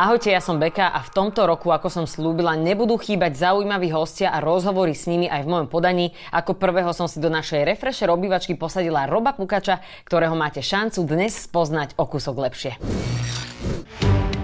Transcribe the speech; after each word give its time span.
Ahojte, 0.00 0.32
ja 0.32 0.40
som 0.40 0.56
Beka 0.56 0.96
a 0.96 1.04
v 1.04 1.12
tomto 1.12 1.44
roku, 1.44 1.68
ako 1.68 1.92
som 1.92 2.08
slúbila, 2.08 2.56
nebudú 2.56 2.96
chýbať 2.96 3.36
zaujímaví 3.36 3.92
hostia 3.92 4.32
a 4.32 4.40
rozhovory 4.40 4.96
s 4.96 5.04
nimi 5.04 5.28
aj 5.28 5.44
v 5.44 5.50
mojom 5.52 5.68
podaní. 5.68 6.16
Ako 6.32 6.56
prvého 6.56 6.88
som 6.96 7.04
si 7.04 7.20
do 7.20 7.28
našej 7.28 7.68
refresher 7.68 8.08
obývačky 8.08 8.56
posadila 8.56 9.04
Roba 9.04 9.36
Pukača, 9.36 9.84
ktorého 10.08 10.32
máte 10.32 10.64
šancu 10.64 11.04
dnes 11.04 11.36
spoznať 11.44 12.00
o 12.00 12.08
kúsok 12.08 12.32
lepšie. 12.32 12.80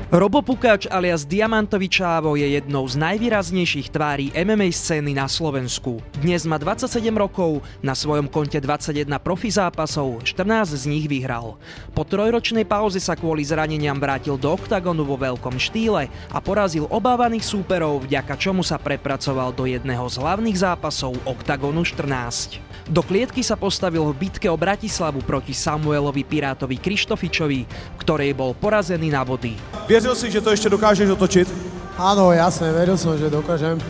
Robo 0.07 0.39
Pukač 0.39 0.87
alias 0.87 1.27
Diamantovi 1.27 1.91
Čávo 1.91 2.39
je 2.39 2.47
jednou 2.55 2.87
z 2.87 2.95
najvýraznejších 2.95 3.91
tvári 3.91 4.31
MMA 4.39 4.71
scény 4.71 5.19
na 5.19 5.27
Slovensku. 5.27 5.99
Dnes 6.23 6.47
má 6.47 6.63
27 6.63 7.11
rokov, 7.11 7.59
na 7.83 7.91
svojom 7.91 8.31
konte 8.31 8.63
21 8.63 9.03
profi 9.19 9.51
zápasov, 9.51 10.23
14 10.23 10.79
z 10.79 10.85
nich 10.87 11.11
vyhral. 11.11 11.59
Po 11.91 12.07
trojročnej 12.07 12.63
pauze 12.63 13.03
sa 13.03 13.19
kvôli 13.19 13.43
zraneniam 13.43 13.99
vrátil 13.99 14.39
do 14.39 14.55
oktagonu 14.55 15.03
vo 15.03 15.19
veľkom 15.19 15.59
štýle 15.59 16.07
a 16.07 16.39
porazil 16.39 16.87
obávaných 16.87 17.43
súperov, 17.43 18.07
vďaka 18.07 18.39
čomu 18.39 18.63
sa 18.63 18.79
prepracoval 18.79 19.59
do 19.59 19.67
jedného 19.67 20.07
z 20.07 20.23
hlavných 20.23 20.71
zápasov 20.71 21.19
oktagonu 21.27 21.83
14. 21.83 22.63
Do 22.87 23.03
klietky 23.03 23.43
sa 23.43 23.59
postavil 23.59 24.07
v 24.07 24.15
bitke 24.15 24.47
o 24.47 24.55
Bratislavu 24.55 25.19
proti 25.27 25.51
Samuelovi 25.51 26.23
Pirátovi 26.23 26.79
Krištofičovi, 26.79 27.67
ktorej 27.99 28.31
bol 28.39 28.55
porazený 28.55 29.11
na 29.11 29.27
body. 29.27 29.59
Věřil 29.97 30.15
si, 30.15 30.31
že 30.31 30.41
to 30.41 30.51
ještě 30.51 30.69
dokážeš 30.69 31.11
otočit? 31.11 31.49
Áno, 31.97 32.29
jasné, 32.29 32.69
veril 32.69 33.01
som, 33.01 33.17
že 33.17 33.33
dokážem, 33.33 33.81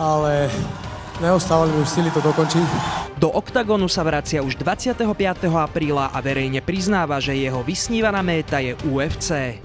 ale 0.00 0.48
neostávali 1.20 1.68
mi 1.68 1.84
už 1.84 1.88
sily 1.92 2.08
to 2.16 2.24
dokončiť. 2.24 2.64
Do 3.20 3.28
oktagonu 3.36 3.92
sa 3.92 4.08
vracia 4.08 4.40
už 4.40 4.56
25. 4.56 5.04
apríla 5.52 6.08
a 6.16 6.18
verejne 6.24 6.64
priznáva, 6.64 7.20
že 7.20 7.36
jeho 7.36 7.60
vysnívaná 7.60 8.24
méta 8.24 8.56
je 8.64 8.72
UFC. 8.88 9.60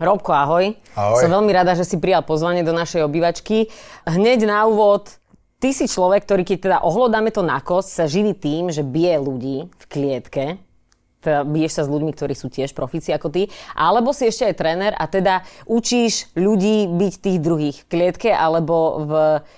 Robko, 0.00 0.32
ahoj. 0.32 0.72
Ahoj. 0.96 1.20
Som 1.20 1.36
veľmi 1.36 1.52
rada, 1.52 1.76
že 1.76 1.84
si 1.84 2.00
prijal 2.00 2.24
pozvanie 2.24 2.64
do 2.64 2.72
našej 2.72 3.04
obývačky. 3.04 3.68
Hneď 4.08 4.48
na 4.48 4.64
úvod, 4.64 5.20
ty 5.60 5.76
si 5.76 5.84
človek, 5.84 6.24
ktorý 6.24 6.48
keď 6.48 6.58
teda 6.64 6.78
ohľadáme 6.80 7.28
to 7.28 7.44
na 7.44 7.60
kost, 7.60 7.92
sa 7.92 8.08
živí 8.08 8.32
tým, 8.32 8.72
že 8.72 8.80
bije 8.80 9.20
ľudí 9.20 9.68
v 9.68 9.84
klietke. 9.84 10.64
Teda 11.26 11.42
biješ 11.42 11.82
sa 11.82 11.82
s 11.82 11.90
ľuďmi, 11.90 12.14
ktorí 12.14 12.38
sú 12.38 12.46
tiež 12.46 12.70
profíci 12.70 13.10
ako 13.10 13.34
ty. 13.34 13.50
Alebo 13.74 14.14
si 14.14 14.30
ešte 14.30 14.46
aj 14.46 14.54
tréner 14.54 14.92
a 14.94 15.10
teda 15.10 15.42
učíš 15.66 16.30
ľudí 16.38 16.86
byť 16.86 17.14
tých 17.18 17.38
druhých 17.42 17.76
v 17.82 17.88
klietke 17.90 18.30
alebo 18.30 19.02
v 19.02 19.12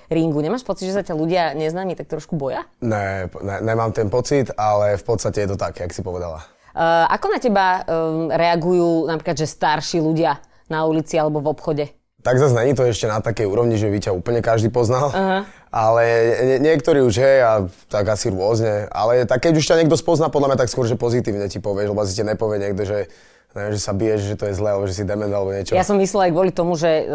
ringu. 0.08 0.40
Nemáš 0.40 0.64
pocit, 0.64 0.88
že 0.88 0.96
sa 0.96 1.04
ťa 1.04 1.12
ľudia 1.12 1.52
neznámi 1.52 1.92
tak 1.92 2.08
trošku 2.08 2.40
boja? 2.40 2.64
Ne, 2.80 3.28
ne, 3.28 3.56
nemám 3.60 3.92
ten 3.92 4.08
pocit, 4.08 4.48
ale 4.56 4.96
v 4.96 5.04
podstate 5.04 5.44
je 5.44 5.52
to 5.52 5.60
tak, 5.60 5.76
jak 5.76 5.92
si 5.92 6.00
povedala. 6.00 6.40
Uh, 6.72 7.04
ako 7.10 7.26
na 7.28 7.38
teba 7.42 7.66
um, 7.84 8.30
reagujú 8.32 9.04
napríklad, 9.10 9.36
že 9.36 9.50
starší 9.50 10.00
ľudia 10.00 10.40
na 10.72 10.88
ulici 10.88 11.20
alebo 11.20 11.44
v 11.44 11.50
obchode? 11.52 11.97
Tak 12.18 12.34
zase 12.42 12.50
není 12.58 12.74
to 12.74 12.82
ešte 12.82 13.06
na 13.06 13.22
takej 13.22 13.46
úrovni, 13.46 13.78
že 13.78 13.86
by 13.86 13.98
ťa 14.02 14.12
úplne 14.12 14.42
každý 14.42 14.74
poznal. 14.74 15.14
Uh-huh. 15.14 15.46
Ale 15.70 16.02
nie, 16.42 16.58
niektorí 16.58 16.98
už 17.04 17.14
hej 17.14 17.38
a 17.46 17.52
tak 17.86 18.10
asi 18.10 18.34
rôzne. 18.34 18.90
Ale 18.90 19.22
tak 19.22 19.46
keď 19.46 19.54
už 19.54 19.68
ťa 19.70 19.78
niekto 19.78 19.94
spozná, 19.94 20.26
podľa 20.26 20.54
mňa 20.54 20.58
tak 20.66 20.72
skôr, 20.72 20.90
že 20.90 20.98
pozitívne 20.98 21.46
ti 21.46 21.62
povieš, 21.62 21.94
lebo 21.94 22.02
si 22.02 22.18
ti 22.18 22.26
nepovie 22.26 22.58
niekto, 22.58 22.82
že 22.82 23.06
neviem, 23.54 23.72
že 23.74 23.80
sa 23.80 23.94
biješ, 23.94 24.20
že 24.28 24.36
to 24.36 24.44
je 24.50 24.54
zlé, 24.58 24.74
alebo 24.74 24.86
že 24.90 24.94
si 24.98 25.04
dement 25.06 25.30
alebo 25.30 25.54
niečo. 25.54 25.78
Ja 25.78 25.86
som 25.86 25.96
myslela 25.98 26.28
aj 26.28 26.32
kvôli 26.34 26.52
tomu, 26.52 26.74
že 26.74 26.90
uh, 26.90 27.06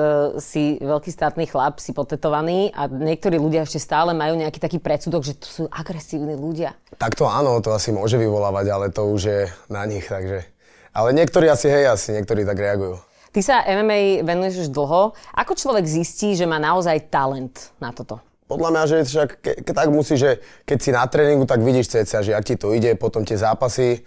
si 0.42 0.82
veľký 0.82 1.12
státny 1.12 1.46
chlap, 1.52 1.78
si 1.84 1.92
potetovaný 1.92 2.74
a 2.74 2.88
niektorí 2.90 3.38
ľudia 3.38 3.68
ešte 3.68 3.84
stále 3.84 4.16
majú 4.16 4.40
nejaký 4.40 4.58
taký 4.58 4.80
predsudok, 4.80 5.22
že 5.24 5.38
to 5.38 5.48
sú 5.48 5.64
agresívni 5.70 6.34
ľudia. 6.34 6.74
Tak 6.96 7.20
to 7.20 7.30
áno, 7.30 7.60
to 7.60 7.76
asi 7.76 7.92
môže 7.92 8.18
vyvolávať, 8.18 8.66
ale 8.72 8.88
to 8.90 9.08
už 9.08 9.22
je 9.24 9.42
na 9.68 9.84
nich, 9.84 10.08
takže... 10.08 10.48
Ale 10.94 11.10
niektorí 11.12 11.50
asi, 11.50 11.70
hej, 11.70 11.90
asi 11.90 12.14
niektorí 12.14 12.46
tak 12.46 12.58
reagujú. 12.58 13.02
Ty 13.34 13.42
sa 13.42 13.66
MMA 13.66 14.22
venuješ 14.22 14.70
už 14.70 14.70
dlho. 14.70 15.18
Ako 15.34 15.58
človek 15.58 15.90
zistí, 15.90 16.38
že 16.38 16.46
má 16.46 16.62
naozaj 16.62 17.10
talent 17.10 17.74
na 17.82 17.90
toto? 17.90 18.22
Podľa 18.46 18.70
mňa, 18.70 18.84
že 18.86 18.98
však 19.10 19.30
ke, 19.42 19.74
tak 19.74 19.90
musí, 19.90 20.14
že 20.22 20.38
keď 20.70 20.78
si 20.78 20.90
na 20.94 21.02
tréningu, 21.10 21.50
tak 21.50 21.66
vidíš 21.66 21.90
ceca, 21.90 22.22
že 22.22 22.38
ak 22.38 22.46
ti 22.46 22.54
to 22.54 22.78
ide, 22.78 22.94
potom 22.94 23.26
tie 23.26 23.34
zápasy, 23.34 24.06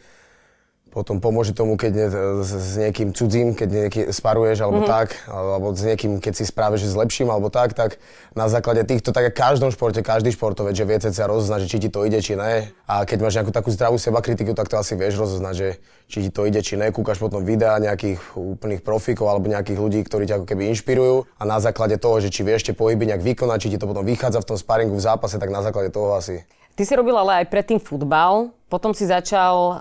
potom 0.97 1.21
pomôže 1.21 1.53
tomu, 1.53 1.77
keď 1.77 1.93
ne, 1.93 2.09
s, 2.41 2.81
niekým 2.81 3.13
cudzím, 3.13 3.53
keď 3.53 3.69
nieký, 3.69 4.01
sparuješ 4.09 4.65
alebo 4.65 4.81
mm-hmm. 4.81 4.97
tak, 4.97 5.09
alebo 5.29 5.77
s 5.77 5.85
niekým, 5.85 6.25
keď 6.25 6.33
si 6.41 6.49
správe, 6.49 6.81
že 6.81 6.89
s 6.89 6.97
lepším 6.97 7.29
alebo 7.29 7.53
tak, 7.53 7.77
tak 7.77 8.01
na 8.33 8.49
základe 8.49 8.81
týchto, 8.89 9.13
tak 9.13 9.29
v 9.29 9.37
každom 9.37 9.69
športe, 9.69 10.01
každý 10.01 10.33
športovec, 10.33 10.73
že 10.73 10.89
vie 10.89 10.97
sa 10.97 11.29
rozoznať, 11.29 11.69
že 11.69 11.69
či 11.69 11.79
ti 11.85 11.89
to 11.93 12.01
ide, 12.09 12.17
či 12.25 12.33
ne. 12.33 12.73
A 12.89 13.05
keď 13.05 13.29
máš 13.29 13.37
nejakú 13.37 13.53
takú 13.53 13.69
zdravú 13.69 14.01
seba 14.01 14.25
kritiku, 14.25 14.57
tak 14.57 14.73
to 14.73 14.81
asi 14.81 14.97
vieš 14.97 15.21
rozoznať, 15.21 15.55
že 15.55 15.69
či 16.09 16.19
ti 16.25 16.31
to 16.33 16.49
ide, 16.49 16.65
či 16.65 16.81
ne. 16.81 16.89
Kúkaš 16.89 17.21
potom 17.21 17.45
videá 17.45 17.77
nejakých 17.77 18.33
úplných 18.33 18.81
profíkov 18.81 19.29
alebo 19.29 19.53
nejakých 19.53 19.77
ľudí, 19.77 20.01
ktorí 20.01 20.25
ťa 20.25 20.41
ako 20.41 20.47
keby 20.49 20.73
inšpirujú 20.73 21.29
a 21.37 21.43
na 21.45 21.61
základe 21.61 22.01
toho, 22.01 22.25
že 22.25 22.33
či 22.33 22.41
vieš 22.41 22.73
tie 22.73 22.73
pohyby 22.73 23.05
nejak 23.05 23.21
vykonať, 23.21 23.69
či 23.69 23.69
ti 23.69 23.77
to 23.77 23.85
potom 23.85 24.01
vychádza 24.01 24.41
v 24.41 24.49
tom 24.49 24.57
sparingu 24.57 24.97
v 24.97 25.05
zápase, 25.05 25.37
tak 25.37 25.53
na 25.53 25.61
základe 25.61 25.93
toho 25.93 26.17
asi. 26.17 26.49
Ty 26.77 26.83
si 26.85 26.93
robil 26.93 27.17
ale 27.17 27.41
aj 27.41 27.47
predtým 27.49 27.81
futbal, 27.81 28.53
potom 28.69 28.93
si 28.93 29.09
začal 29.09 29.81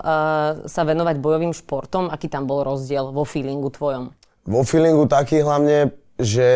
sa 0.64 0.80
venovať 0.80 1.20
bojovým 1.20 1.52
športom. 1.52 2.08
Aký 2.08 2.32
tam 2.32 2.48
bol 2.48 2.64
rozdiel 2.64 3.12
vo 3.12 3.28
feelingu 3.28 3.68
tvojom? 3.68 4.16
Vo 4.48 4.62
feelingu 4.64 5.04
taký 5.04 5.44
hlavne, 5.44 5.92
že 6.16 6.48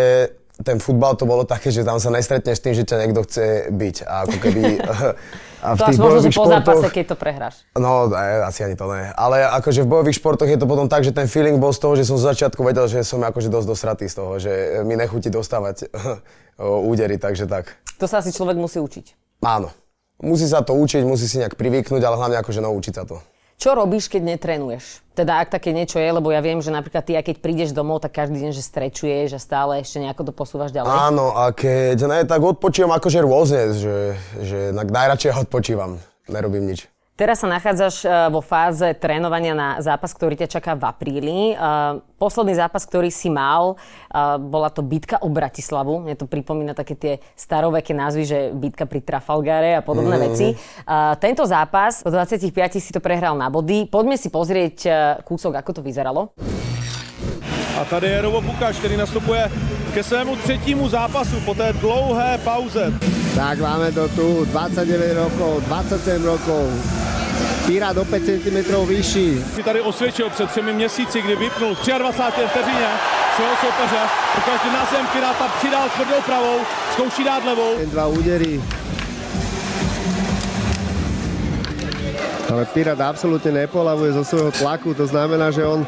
ten 0.65 0.81
futbal 0.81 1.17
to 1.21 1.29
bolo 1.29 1.45
také, 1.45 1.69
že 1.69 1.85
tam 1.85 2.01
sa 2.01 2.09
nestretneš 2.09 2.57
s 2.57 2.65
tým, 2.65 2.73
že 2.73 2.89
ťa 2.89 2.97
niekto 3.05 3.21
chce 3.29 3.69
byť. 3.69 3.97
A 4.09 4.15
ako 4.25 4.37
keby... 4.41 4.63
A 5.61 5.77
v 5.77 5.85
to 5.85 5.93
až 5.93 6.01
možno, 6.01 6.25
že 6.25 6.33
po 6.33 6.49
zápase, 6.49 6.89
keď 6.89 7.05
to 7.13 7.17
prehráš. 7.21 7.69
No, 7.77 8.09
ne, 8.09 8.49
asi 8.49 8.65
ani 8.65 8.81
to 8.81 8.89
ne. 8.89 9.13
Ale 9.13 9.45
akože 9.45 9.85
v 9.85 9.93
bojových 9.93 10.17
športoch 10.17 10.49
je 10.49 10.57
to 10.57 10.65
potom 10.65 10.89
tak, 10.89 11.05
že 11.05 11.13
ten 11.13 11.29
feeling 11.29 11.61
bol 11.61 11.69
z 11.77 11.85
toho, 11.85 12.01
že 12.01 12.09
som 12.09 12.17
z 12.17 12.33
začiatku 12.33 12.65
vedel, 12.65 12.89
že 12.89 13.05
som 13.05 13.21
akože 13.21 13.53
dosť 13.53 13.69
dosratý 13.69 14.09
z 14.09 14.15
toho, 14.17 14.41
že 14.41 14.81
mi 14.89 14.97
nechutí 14.97 15.29
dostávať 15.29 15.93
údery, 16.89 17.21
takže 17.21 17.45
tak. 17.45 17.77
To 18.01 18.09
sa 18.09 18.25
asi 18.25 18.33
človek 18.33 18.57
musí 18.57 18.81
učiť. 18.81 19.37
Áno. 19.45 19.69
Musí 20.21 20.45
sa 20.45 20.61
to 20.61 20.77
učiť, 20.77 21.01
musí 21.03 21.25
si 21.25 21.41
nejak 21.41 21.57
privyknúť, 21.57 22.03
ale 22.05 22.17
hlavne 22.21 22.37
akože 22.45 22.61
naučiť 22.61 22.95
sa 22.95 23.05
to. 23.09 23.21
Čo 23.61 23.77
robíš, 23.77 24.09
keď 24.09 24.37
netrenuješ? 24.37 25.05
Teda 25.13 25.45
ak 25.45 25.53
také 25.53 25.77
niečo 25.77 26.01
je, 26.01 26.09
lebo 26.09 26.33
ja 26.33 26.41
viem, 26.41 26.65
že 26.65 26.73
napríklad 26.73 27.05
ty, 27.05 27.13
keď 27.13 27.45
prídeš 27.45 27.77
domov, 27.77 28.01
tak 28.01 28.17
každý 28.17 28.41
deň, 28.41 28.57
že 28.57 28.65
strečuješ 28.65 29.37
a 29.37 29.41
stále 29.41 29.85
ešte 29.85 30.01
nejako 30.01 30.29
to 30.29 30.33
posúvaš 30.33 30.73
ďalej. 30.73 30.89
Áno, 30.89 31.37
a 31.37 31.53
keď 31.53 31.99
ne, 32.09 32.19
tak 32.25 32.41
odpočívam 32.41 32.97
akože 32.97 33.21
rôzne, 33.21 33.63
že, 33.77 33.97
že 34.41 34.59
najradšej 34.73 35.37
odpočívam, 35.45 36.01
nerobím 36.29 36.73
nič. 36.73 36.89
Teraz 37.21 37.45
sa 37.45 37.53
nachádzaš 37.53 37.97
e, 38.01 38.09
vo 38.33 38.41
fáze 38.41 38.97
trénovania 38.97 39.53
na 39.53 39.77
zápas, 39.85 40.17
ktorý 40.17 40.41
ťa 40.41 40.57
čaká 40.57 40.73
v 40.73 40.89
apríli. 40.89 41.39
E, 41.53 41.55
posledný 42.17 42.57
zápas, 42.57 42.89
ktorý 42.89 43.13
si 43.13 43.29
mal, 43.29 43.77
e, 43.77 44.41
bola 44.41 44.73
to 44.73 44.81
bitka 44.81 45.21
o 45.21 45.29
Bratislavu. 45.29 46.01
Mne 46.01 46.17
to 46.17 46.25
pripomína 46.25 46.73
také 46.73 46.97
tie 46.97 47.21
staroveké 47.37 47.93
názvy, 47.93 48.25
že 48.25 48.39
bitka 48.57 48.89
pri 48.89 49.05
Trafalgare 49.05 49.77
a 49.77 49.85
podobné 49.85 50.17
mm. 50.17 50.23
veci. 50.33 50.57
Tento 51.21 51.45
zápas, 51.45 52.01
po 52.01 52.09
25 52.09 52.81
si 52.81 52.89
to 52.89 53.05
prehral 53.05 53.37
na 53.37 53.53
body. 53.53 53.85
Poďme 53.93 54.17
si 54.17 54.33
pozrieť 54.33 54.89
kúsok, 55.21 55.61
ako 55.61 55.77
to 55.77 55.81
vyzeralo. 55.85 56.33
A 57.77 57.85
tady 57.85 58.07
je 58.09 58.23
Robo 58.23 58.41
Bukaš, 58.41 58.81
který 58.81 58.97
nastupuje 58.97 59.51
ke 59.91 60.03
svému 60.03 60.37
třetímu 60.37 60.89
zápasu 60.89 61.41
po 61.41 61.55
té 61.55 61.73
dlouhé 61.73 62.39
pauze. 62.45 62.93
Tak 63.37 63.59
máme 63.59 63.93
to 63.93 64.09
tu, 64.09 64.45
29 64.45 65.15
rokov, 65.15 65.65
27 65.65 66.25
rokov, 66.25 66.67
Pirát 67.67 67.97
o 67.97 68.05
5 68.05 68.23
cm 68.25 68.87
vyšší. 68.87 69.45
Si 69.55 69.63
tady 69.63 69.81
osvědčil 69.81 70.31
před 70.31 70.51
třemi 70.51 70.73
měsíci, 70.73 71.23
kdy 71.23 71.37
vypnul 71.37 71.75
v 71.75 71.87
23. 71.87 72.41
vteřině 72.47 72.89
svého 73.37 73.55
soupeře, 73.61 74.03
protože 74.35 74.73
na 74.73 74.85
zem 74.91 75.07
Piráta 75.07 75.49
přidal 75.59 75.89
tvrdou 75.89 76.21
pravou, 76.27 76.59
zkouší 76.93 77.25
dát 77.25 77.45
levou. 77.45 77.75
Ten 77.79 77.91
dva 77.91 78.07
údery. 78.07 78.61
Ale 82.51 82.65
Pirát 82.65 82.99
absolútne 82.99 83.55
nepolavuje 83.55 84.11
zo 84.13 84.27
svojho 84.27 84.51
tlaku, 84.51 84.91
to 84.95 85.07
znamená, 85.07 85.55
že 85.55 85.63
on 85.63 85.87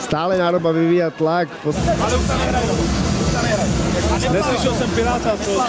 stále 0.00 0.40
nároba 0.40 0.72
vyvíja 0.72 1.12
tlak. 1.12 1.52
Ale 2.00 2.14
už 2.16 2.24
sa 2.24 2.36
nehrajú. 2.40 2.99
Neslyšel 4.32 4.74
jsem 4.74 4.90
Piráta, 4.90 5.36
to... 5.44 5.64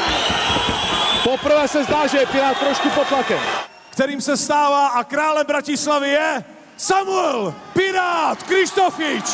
Poprvé 1.23 1.67
se 1.67 1.83
zdá, 1.83 2.07
že 2.07 2.17
je 2.17 2.25
Pirát 2.25 2.57
trošku 2.57 2.89
pod 2.89 3.07
tlakem. 3.07 3.39
Kterým 3.89 4.21
se 4.21 4.37
stává 4.37 4.87
a 4.87 5.03
králem 5.03 5.45
Bratislavy 5.45 6.09
je 6.09 6.43
Samuel 6.77 7.53
Pirát 7.73 8.43
Krištofič. 8.43 9.25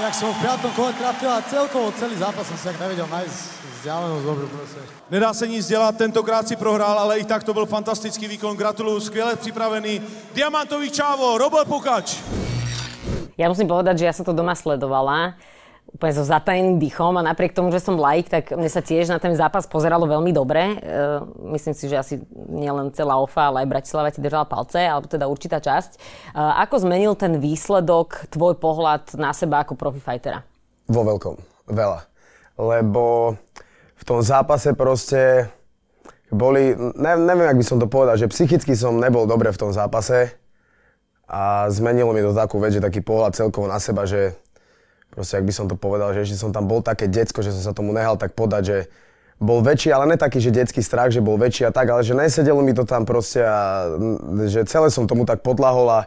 Jak 0.00 0.14
som 0.14 0.34
v 0.34 0.42
piatom 0.42 0.74
kole 0.74 0.90
trafil 0.92 1.30
a 1.30 1.42
celkovo 1.46 1.94
celý 1.94 2.18
zápas 2.18 2.42
som 2.50 2.58
si 2.58 2.66
tak 2.66 2.80
nevedel 2.82 3.06
nájsť 3.06 3.36
vzdialenosť 3.78 4.24
dobrú 4.26 4.46
proste. 4.50 4.82
Nedá 5.10 5.30
se 5.30 5.46
nic 5.46 5.66
dělat, 5.66 5.96
tentokrát 5.96 6.48
si 6.48 6.56
prohrál, 6.56 6.98
ale 6.98 7.18
i 7.18 7.24
tak 7.24 7.44
to 7.44 7.54
byl 7.54 7.66
fantastický 7.66 8.28
výkon. 8.28 8.56
Gratuluju, 8.56 9.00
skvěle 9.00 9.36
připravený. 9.36 10.02
Diamantový 10.34 10.90
čávo, 10.90 11.38
Robert 11.38 11.68
Pukač. 11.68 12.18
Ja 13.34 13.50
musím 13.50 13.66
povedať, 13.66 14.02
že 14.02 14.08
ja 14.08 14.14
som 14.14 14.26
to 14.26 14.36
doma 14.36 14.54
sledovala 14.54 15.34
úplne 15.94 16.12
so 16.16 16.26
zatajeným 16.26 16.82
dýchom 16.82 17.14
a 17.20 17.22
napriek 17.22 17.54
tomu, 17.54 17.70
že 17.70 17.78
som 17.78 17.94
laik, 17.94 18.26
tak 18.26 18.50
mne 18.50 18.66
sa 18.66 18.82
tiež 18.82 19.14
na 19.14 19.22
ten 19.22 19.36
zápas 19.38 19.68
pozeralo 19.70 20.10
veľmi 20.10 20.34
dobre. 20.34 20.74
E, 20.74 20.76
myslím 21.54 21.74
si, 21.76 21.86
že 21.86 22.00
asi 22.00 22.14
nielen 22.34 22.90
celá 22.90 23.14
OFA, 23.20 23.54
ale 23.54 23.62
aj 23.62 23.70
Bratislava 23.70 24.10
ti 24.10 24.18
držala 24.18 24.48
palce, 24.48 24.82
alebo 24.82 25.06
teda 25.06 25.30
určitá 25.30 25.62
časť. 25.62 25.90
E, 25.94 25.98
ako 26.34 26.82
zmenil 26.82 27.14
ten 27.14 27.38
výsledok 27.38 28.26
tvoj 28.34 28.58
pohľad 28.58 29.14
na 29.14 29.30
seba 29.30 29.62
ako 29.62 29.78
profifightera? 29.78 30.42
Vo 30.90 31.06
veľkom. 31.06 31.38
Veľa. 31.70 32.10
Lebo 32.58 33.36
v 33.94 34.02
tom 34.02 34.18
zápase 34.18 34.74
proste 34.74 35.46
boli, 36.34 36.74
ne, 36.74 37.12
neviem, 37.22 37.54
jak 37.54 37.60
by 37.62 37.66
som 37.70 37.78
to 37.78 37.86
povedal, 37.86 38.18
že 38.18 38.26
psychicky 38.26 38.74
som 38.74 38.98
nebol 38.98 39.30
dobre 39.30 39.54
v 39.54 39.60
tom 39.62 39.70
zápase 39.70 40.34
a 41.28 41.72
zmenilo 41.72 42.12
mi 42.12 42.20
to 42.20 42.36
takú 42.36 42.60
vec, 42.60 42.76
že 42.76 42.84
taký 42.84 43.00
pohľad 43.00 43.32
celkovo 43.32 43.64
na 43.64 43.80
seba, 43.80 44.04
že 44.04 44.36
proste, 45.08 45.40
ak 45.40 45.44
by 45.46 45.52
som 45.54 45.66
to 45.70 45.76
povedal, 45.78 46.12
že 46.12 46.28
ešte 46.28 46.36
som 46.36 46.52
tam 46.52 46.68
bol 46.68 46.84
také 46.84 47.08
decko, 47.08 47.40
že 47.40 47.54
som 47.54 47.62
sa 47.62 47.72
tomu 47.72 47.94
nehal 47.96 48.20
tak 48.20 48.36
podať, 48.36 48.62
že 48.62 48.78
bol 49.40 49.60
väčší, 49.64 49.90
ale 49.90 50.14
ne 50.14 50.16
taký, 50.16 50.38
že 50.38 50.54
detský 50.54 50.80
strach, 50.80 51.10
že 51.10 51.18
bol 51.18 51.34
väčší 51.34 51.66
a 51.66 51.74
tak, 51.74 51.90
ale 51.90 52.06
že 52.06 52.14
nesedelo 52.14 52.62
mi 52.62 52.70
to 52.70 52.86
tam 52.86 53.02
proste 53.02 53.42
a 53.42 53.90
že 54.46 54.62
celé 54.68 54.88
som 54.94 55.10
tomu 55.10 55.26
tak 55.26 55.42
podlahol 55.42 55.90
a 55.90 56.00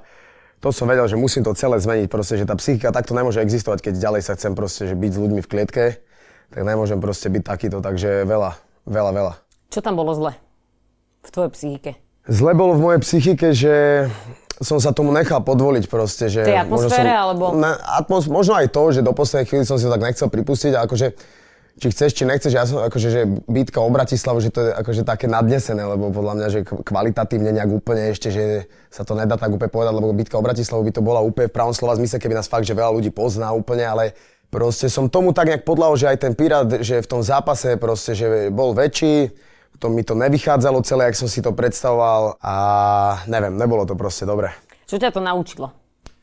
to 0.58 0.74
som 0.74 0.90
vedel, 0.90 1.06
že 1.06 1.20
musím 1.20 1.46
to 1.46 1.54
celé 1.54 1.78
zmeniť, 1.78 2.08
proste, 2.10 2.40
že 2.40 2.50
tá 2.50 2.58
psychika 2.58 2.90
takto 2.90 3.14
nemôže 3.14 3.44
existovať, 3.44 3.90
keď 3.90 3.94
ďalej 4.02 4.22
sa 4.26 4.34
chcem 4.34 4.58
proste, 4.58 4.90
že 4.90 4.96
byť 4.98 5.12
s 5.14 5.18
ľuďmi 5.22 5.42
v 5.44 5.50
klietke, 5.50 5.86
tak 6.50 6.62
nemôžem 6.66 6.98
proste 6.98 7.30
byť 7.30 7.44
takýto, 7.46 7.78
takže 7.84 8.26
veľa, 8.26 8.58
veľa, 8.90 9.12
veľa. 9.14 9.34
Čo 9.70 9.80
tam 9.84 10.00
bolo 10.00 10.16
zle 10.18 10.34
v 11.22 11.30
tvojej 11.30 11.52
psychike? 11.54 11.92
Zle 12.26 12.52
bolo 12.58 12.74
v 12.74 12.82
mojej 12.84 13.02
psychike, 13.04 13.48
že 13.54 13.76
som 14.58 14.82
sa 14.82 14.90
tomu 14.90 15.14
nechal 15.14 15.46
podvoliť 15.46 15.86
proste, 15.86 16.34
že... 16.34 16.42
Tej 16.42 16.66
atmosfére, 16.66 17.14
som, 17.14 17.24
alebo... 17.30 17.46
Na, 17.54 17.78
atmos, 18.02 18.26
možno 18.26 18.58
aj 18.58 18.74
to, 18.74 18.84
že 18.90 19.06
do 19.06 19.14
poslednej 19.14 19.46
chvíli 19.46 19.64
som 19.70 19.78
si 19.78 19.86
to 19.86 19.94
tak 19.94 20.02
nechcel 20.02 20.30
pripustiť, 20.34 20.72
a 20.74 20.86
akože 20.90 21.08
či 21.78 21.94
chceš, 21.94 22.12
či 22.18 22.24
nechceš, 22.26 22.54
ja 22.58 22.66
som 22.66 22.82
akože, 22.82 23.08
že 23.14 23.22
bitka 23.46 23.78
o 23.78 23.90
Bratislavu, 23.94 24.42
že 24.42 24.50
to 24.50 24.66
je 24.66 24.70
akože 24.74 25.06
také 25.06 25.30
nadnesené, 25.30 25.86
lebo 25.86 26.10
podľa 26.10 26.34
mňa, 26.34 26.48
že 26.50 26.60
kvalitatívne 26.66 27.54
nejak 27.54 27.70
úplne 27.70 28.10
ešte, 28.10 28.34
že 28.34 28.66
sa 28.90 29.06
to 29.06 29.14
nedá 29.14 29.38
tak 29.38 29.54
úplne 29.54 29.70
povedať, 29.70 29.94
lebo 29.94 30.10
bitka 30.10 30.42
o 30.42 30.46
Bratislavu 30.46 30.82
by 30.82 30.94
to 30.98 31.06
bola 31.06 31.22
úplne 31.22 31.46
v 31.46 31.54
pravom 31.54 31.78
slova 31.78 31.94
zmysle, 32.02 32.18
keby 32.18 32.34
nás 32.34 32.50
fakt, 32.50 32.66
že 32.66 32.74
veľa 32.74 32.98
ľudí 32.98 33.14
pozná 33.14 33.54
úplne, 33.54 33.86
ale 33.86 34.18
proste 34.50 34.90
som 34.90 35.06
tomu 35.06 35.38
tak 35.38 35.54
nejak 35.54 35.70
podľahol, 35.70 36.02
že 36.02 36.10
aj 36.10 36.18
ten 36.18 36.34
Pirát, 36.34 36.66
že 36.82 36.98
v 36.98 37.08
tom 37.08 37.22
zápase 37.22 37.78
proste, 37.78 38.18
že 38.18 38.50
bol 38.50 38.74
väčší, 38.74 39.30
to 39.78 39.88
mi 39.90 40.02
to 40.02 40.18
nevychádzalo 40.18 40.82
celé, 40.82 41.10
jak 41.10 41.18
som 41.18 41.30
si 41.30 41.42
to 41.42 41.54
predstavoval 41.54 42.38
a 42.42 42.56
neviem, 43.30 43.54
nebolo 43.54 43.86
to 43.86 43.94
proste 43.94 44.26
dobre. 44.26 44.54
Čo 44.90 44.98
ťa 44.98 45.14
to 45.14 45.22
naučilo, 45.22 45.70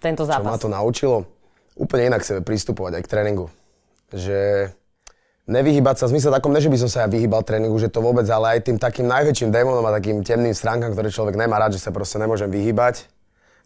tento 0.03 0.27
zápas? 0.27 0.43
Čo 0.43 0.51
ma 0.51 0.59
to 0.59 0.69
naučilo? 0.71 1.17
Úplne 1.75 2.15
inak 2.15 2.23
sebe 2.23 2.43
pristupovať 2.43 2.99
aj 2.99 3.03
k 3.03 3.11
tréningu. 3.11 3.47
Že 4.15 4.71
nevyhybať 5.51 5.95
sa, 6.01 6.05
v 6.09 6.17
zmysle 6.17 6.31
takom, 6.33 6.55
ne, 6.55 6.63
že 6.63 6.71
by 6.73 6.79
som 6.81 6.91
sa 6.91 6.99
ja 7.05 7.09
vyhýbal 7.11 7.45
tréningu, 7.45 7.77
že 7.77 7.93
to 7.93 8.01
vôbec, 8.01 8.25
ale 8.31 8.59
aj 8.59 8.71
tým 8.71 8.79
takým 8.81 9.05
najväčším 9.11 9.51
démonom 9.53 9.85
a 9.85 9.93
takým 10.01 10.25
temným 10.25 10.55
stránkam, 10.57 10.95
ktoré 10.97 11.13
človek 11.13 11.35
nemá 11.37 11.61
rád, 11.61 11.77
že 11.77 11.83
sa 11.83 11.91
proste 11.93 12.17
nemôžem 12.17 12.49
vyhýbať. 12.49 13.11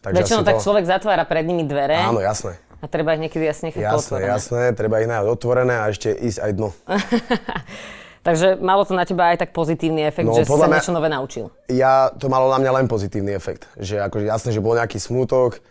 Takže 0.02 0.24
Väčšinou 0.24 0.42
tak 0.46 0.58
to... 0.58 0.64
človek 0.64 0.84
zatvára 0.86 1.26
pred 1.26 1.42
nimi 1.46 1.66
dvere. 1.66 1.98
Áno, 1.98 2.22
jasné. 2.22 2.58
A 2.78 2.86
treba 2.86 3.18
ich 3.18 3.22
niekedy 3.26 3.42
jasne 3.42 3.74
nechať 3.74 3.82
Jasné, 3.82 3.98
otvorené. 3.98 4.30
jasné, 4.30 4.62
treba 4.78 4.94
ich 5.02 5.10
najať 5.10 5.26
otvorené 5.26 5.74
a 5.82 5.84
ešte 5.90 6.14
ísť 6.14 6.38
aj 6.38 6.50
dno. 6.54 6.68
Takže 8.22 8.58
malo 8.58 8.82
to 8.84 8.92
na 8.92 9.06
teba 9.06 9.30
aj 9.32 9.46
tak 9.46 9.50
pozitívny 9.54 10.04
efekt, 10.04 10.26
no, 10.26 10.34
že 10.34 10.44
si 10.44 10.50
sa 10.50 10.66
mňa, 10.66 10.78
niečo 10.78 10.94
nové 10.94 11.08
naučil. 11.08 11.50
Ja, 11.70 12.10
to 12.14 12.26
malo 12.26 12.50
na 12.50 12.58
mňa 12.58 12.72
len 12.82 12.86
pozitívny 12.90 13.32
efekt. 13.34 13.70
Že 13.78 14.04
akože 14.10 14.24
jasné, 14.26 14.50
že 14.52 14.60
bol 14.60 14.74
nejaký 14.74 14.98
smútok 14.98 15.62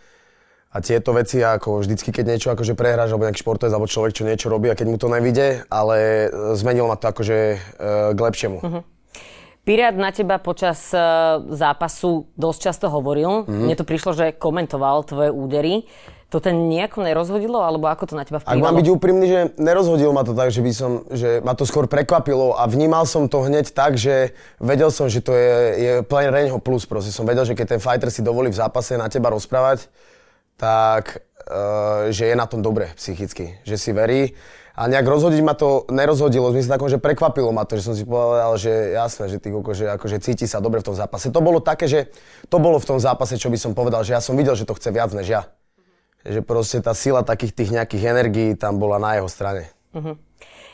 a 0.68 0.84
tieto 0.84 1.16
veci, 1.16 1.40
ako 1.40 1.80
vždycky, 1.80 2.12
keď 2.12 2.24
niečo 2.36 2.48
akože 2.52 2.76
prehráš, 2.76 3.16
alebo 3.16 3.24
nejaký 3.24 3.40
športovec, 3.40 3.72
alebo 3.72 3.88
človek, 3.88 4.12
čo 4.12 4.28
niečo 4.28 4.52
robí 4.52 4.68
a 4.68 4.76
keď 4.76 4.86
mu 4.88 4.96
to 5.00 5.08
nevíde, 5.08 5.64
ale 5.72 6.28
zmenilo 6.56 6.92
ma 6.92 6.96
to 7.00 7.08
akože 7.08 7.38
e, 7.38 7.58
k 8.12 8.18
lepšiemu. 8.20 8.58
Uh-huh. 8.60 8.84
Pirát 9.68 9.92
na 9.92 10.08
teba 10.08 10.40
počas 10.40 10.80
uh, 10.96 11.44
zápasu 11.52 12.32
dosť 12.40 12.60
často 12.72 12.86
hovoril. 12.88 13.44
Mm-hmm. 13.44 13.64
Mne 13.68 13.76
to 13.76 13.84
prišlo, 13.84 14.16
že 14.16 14.32
komentoval 14.32 15.04
tvoje 15.04 15.28
údery 15.28 15.84
to 16.28 16.44
ten 16.44 16.68
nejako 16.68 17.08
nerozhodilo, 17.08 17.56
alebo 17.64 17.88
ako 17.88 18.12
to 18.12 18.14
na 18.14 18.28
teba 18.28 18.36
vplyvalo? 18.36 18.60
Ak 18.60 18.64
mám 18.68 18.76
byť 18.76 18.88
úprimný, 18.92 19.24
že 19.24 19.40
nerozhodilo 19.56 20.12
ma 20.12 20.28
to 20.28 20.36
tak, 20.36 20.52
že 20.52 20.60
by 20.60 20.72
som, 20.76 21.08
že 21.08 21.40
ma 21.40 21.56
to 21.56 21.64
skôr 21.64 21.88
prekvapilo 21.88 22.52
a 22.52 22.68
vnímal 22.68 23.08
som 23.08 23.32
to 23.32 23.40
hneď 23.48 23.72
tak, 23.72 23.96
že 23.96 24.36
vedel 24.60 24.92
som, 24.92 25.08
že 25.08 25.24
to 25.24 25.32
je, 25.32 25.52
je 25.80 25.92
plne 26.04 26.28
Reňho 26.28 26.60
plus 26.60 26.84
proste. 26.84 27.16
Som 27.16 27.24
vedel, 27.24 27.48
že 27.48 27.56
keď 27.56 27.76
ten 27.76 27.80
fighter 27.80 28.12
si 28.12 28.20
dovolí 28.20 28.52
v 28.52 28.60
zápase 28.60 29.00
na 29.00 29.08
teba 29.08 29.32
rozprávať, 29.32 29.88
tak 30.60 31.24
uh, 31.48 32.12
že 32.12 32.28
je 32.28 32.34
na 32.36 32.44
tom 32.44 32.60
dobre 32.60 32.92
psychicky, 33.00 33.56
že 33.64 33.80
si 33.80 33.96
verí. 33.96 34.36
A 34.78 34.86
nejak 34.86 35.08
rozhodiť 35.10 35.42
ma 35.42 35.58
to 35.58 35.88
nerozhodilo, 35.90 36.54
v 36.54 36.62
takom, 36.62 36.86
že 36.86 37.02
prekvapilo 37.02 37.50
ma 37.50 37.66
to, 37.66 37.80
že 37.80 37.88
som 37.88 37.94
si 37.98 38.06
povedal, 38.06 38.54
že 38.60 38.94
jasné, 38.94 39.26
že 39.26 39.42
ty 39.42 39.50
koko, 39.50 39.74
že 39.74 39.90
akože 39.90 40.22
cíti 40.22 40.46
sa 40.46 40.62
dobre 40.62 40.78
v 40.84 40.92
tom 40.92 40.94
zápase. 40.94 41.34
To 41.34 41.40
bolo 41.42 41.58
také, 41.58 41.90
že 41.90 42.14
to 42.46 42.62
bolo 42.62 42.78
v 42.78 42.86
tom 42.86 43.00
zápase, 43.02 43.40
čo 43.40 43.50
by 43.50 43.58
som 43.58 43.74
povedal, 43.74 44.06
že 44.06 44.14
ja 44.14 44.22
som 44.22 44.38
videl, 44.38 44.54
že 44.54 44.62
to 44.62 44.78
chce 44.78 44.94
viac 44.94 45.10
než 45.10 45.26
ja 45.26 45.42
že 46.26 46.40
proste 46.42 46.82
tá 46.82 46.94
sila 46.94 47.22
takých 47.22 47.52
tých 47.54 47.70
nejakých 47.74 48.04
energií 48.10 48.50
tam 48.58 48.80
bola 48.80 48.98
na 48.98 49.18
jeho 49.18 49.28
strane. 49.30 49.70
Uh-huh. 49.94 50.18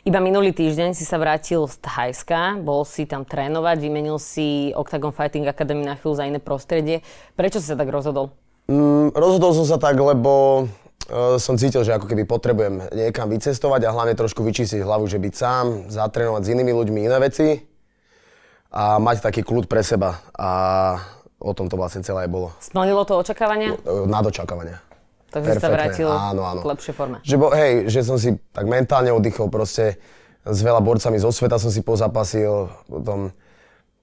Iba 0.04 0.20
minulý 0.20 0.52
týždeň 0.52 0.92
si 0.92 1.08
sa 1.08 1.16
vrátil 1.16 1.64
z 1.64 1.80
Thajska, 1.80 2.60
bol 2.60 2.84
si 2.84 3.08
tam 3.08 3.24
trénovať, 3.24 3.80
vymenil 3.80 4.20
si 4.20 4.68
Octagon 4.76 5.16
Fighting 5.16 5.48
Academy 5.48 5.80
na 5.80 5.96
chvíľu 5.96 6.14
za 6.20 6.28
iné 6.28 6.36
prostredie. 6.44 7.00
Prečo 7.32 7.56
si 7.56 7.72
sa 7.72 7.76
tak 7.76 7.88
rozhodol? 7.88 8.28
Mm, 8.68 9.16
rozhodol 9.16 9.56
som 9.56 9.64
sa 9.64 9.80
tak, 9.80 9.96
lebo 9.96 10.64
uh, 11.08 11.40
som 11.40 11.56
cítil, 11.56 11.88
že 11.88 11.96
ako 11.96 12.04
keby 12.04 12.28
potrebujem 12.28 12.84
niekam 12.92 13.32
vycestovať 13.32 13.80
a 13.88 13.94
hlavne 13.96 14.12
trošku 14.12 14.44
vyčistiť 14.44 14.84
hlavu, 14.84 15.08
že 15.08 15.16
byť 15.16 15.32
sám, 15.32 15.64
zatrénovať 15.88 16.42
s 16.44 16.52
inými 16.52 16.72
ľuďmi 16.76 17.00
iné 17.08 17.18
veci 17.24 17.64
a 18.68 19.00
mať 19.00 19.24
taký 19.24 19.40
kľud 19.40 19.72
pre 19.72 19.80
seba. 19.80 20.20
A 20.36 20.50
o 21.40 21.56
tom 21.56 21.72
to 21.72 21.80
vlastne 21.80 22.04
celé 22.04 22.28
aj 22.28 22.30
bolo. 22.32 22.52
Splnilo 22.60 23.08
to 23.08 23.16
očakávania? 23.16 23.72
Nad 24.04 24.24
Takže 25.34 25.58
Perfektne. 25.58 25.66
sa 25.66 25.74
vrátil 25.74 26.08
áno, 26.08 26.42
áno. 26.46 26.60
k 26.62 26.66
lepšej 26.70 26.94
forme. 26.94 27.18
Že 27.26 27.36
bo, 27.42 27.50
hej, 27.50 27.90
že 27.90 28.06
som 28.06 28.14
si 28.14 28.38
tak 28.54 28.70
mentálne 28.70 29.10
oddychol 29.10 29.50
proste 29.50 29.98
s 30.46 30.58
veľa 30.62 30.78
borcami 30.78 31.18
zo 31.18 31.34
sveta 31.34 31.58
som 31.58 31.74
si 31.74 31.82
pozapasil, 31.82 32.70
potom, 32.86 33.34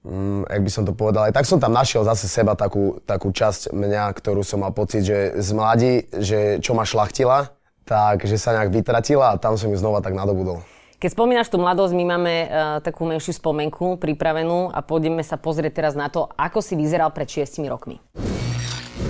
mm, 0.04 0.44
jak 0.44 0.60
by 0.60 0.70
som 0.70 0.84
to 0.84 0.92
povedal, 0.92 1.24
aj 1.24 1.32
tak 1.32 1.48
som 1.48 1.56
tam 1.56 1.72
našiel 1.72 2.04
zase 2.04 2.28
seba 2.28 2.52
takú, 2.52 3.00
takú 3.08 3.32
časť 3.32 3.72
mňa, 3.72 4.12
ktorú 4.12 4.44
som 4.44 4.60
mal 4.60 4.76
pocit, 4.76 5.08
že 5.08 5.40
z 5.40 5.48
mladí, 5.56 5.94
že 6.12 6.60
čo 6.60 6.76
ma 6.76 6.84
šlachtila, 6.84 7.54
tak 7.88 8.28
že 8.28 8.36
sa 8.36 8.52
nejak 8.58 8.74
vytratila 8.74 9.32
a 9.32 9.40
tam 9.40 9.56
som 9.56 9.72
ju 9.72 9.78
znova 9.80 10.04
tak 10.04 10.12
nadobudol. 10.12 10.60
Keď 11.02 11.18
spomínaš 11.18 11.50
tú 11.50 11.58
mladosť, 11.58 11.98
my 11.98 12.04
máme 12.14 12.34
uh, 12.46 12.48
takú 12.78 13.02
menšiu 13.02 13.34
spomenku 13.34 13.98
pripravenú 13.98 14.70
a 14.70 14.86
pôjdeme 14.86 15.18
sa 15.26 15.34
pozrieť 15.34 15.82
teraz 15.82 15.94
na 15.98 16.06
to, 16.06 16.30
ako 16.38 16.62
si 16.62 16.78
vyzeral 16.78 17.10
pred 17.10 17.26
6 17.26 17.58
rokmi. 17.66 17.98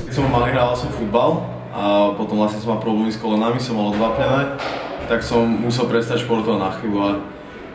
Keď 0.09 0.13
som 0.17 0.25
malý, 0.33 0.57
hral 0.57 0.73
som 0.73 0.89
futbal 0.89 1.62
a 1.73 2.13
potom 2.13 2.37
vlastne 2.37 2.61
som 2.61 2.77
mal 2.77 2.81
problémy 2.85 3.09
s 3.09 3.17
kolenami, 3.17 3.57
som 3.57 3.81
mal 3.81 3.97
odvapnené, 3.97 4.61
tak 5.09 5.25
som 5.25 5.49
musel 5.49 5.89
prestať 5.89 6.23
športovať 6.23 6.59
na 6.61 6.71
chvíľu 6.77 6.99
a 7.01 7.11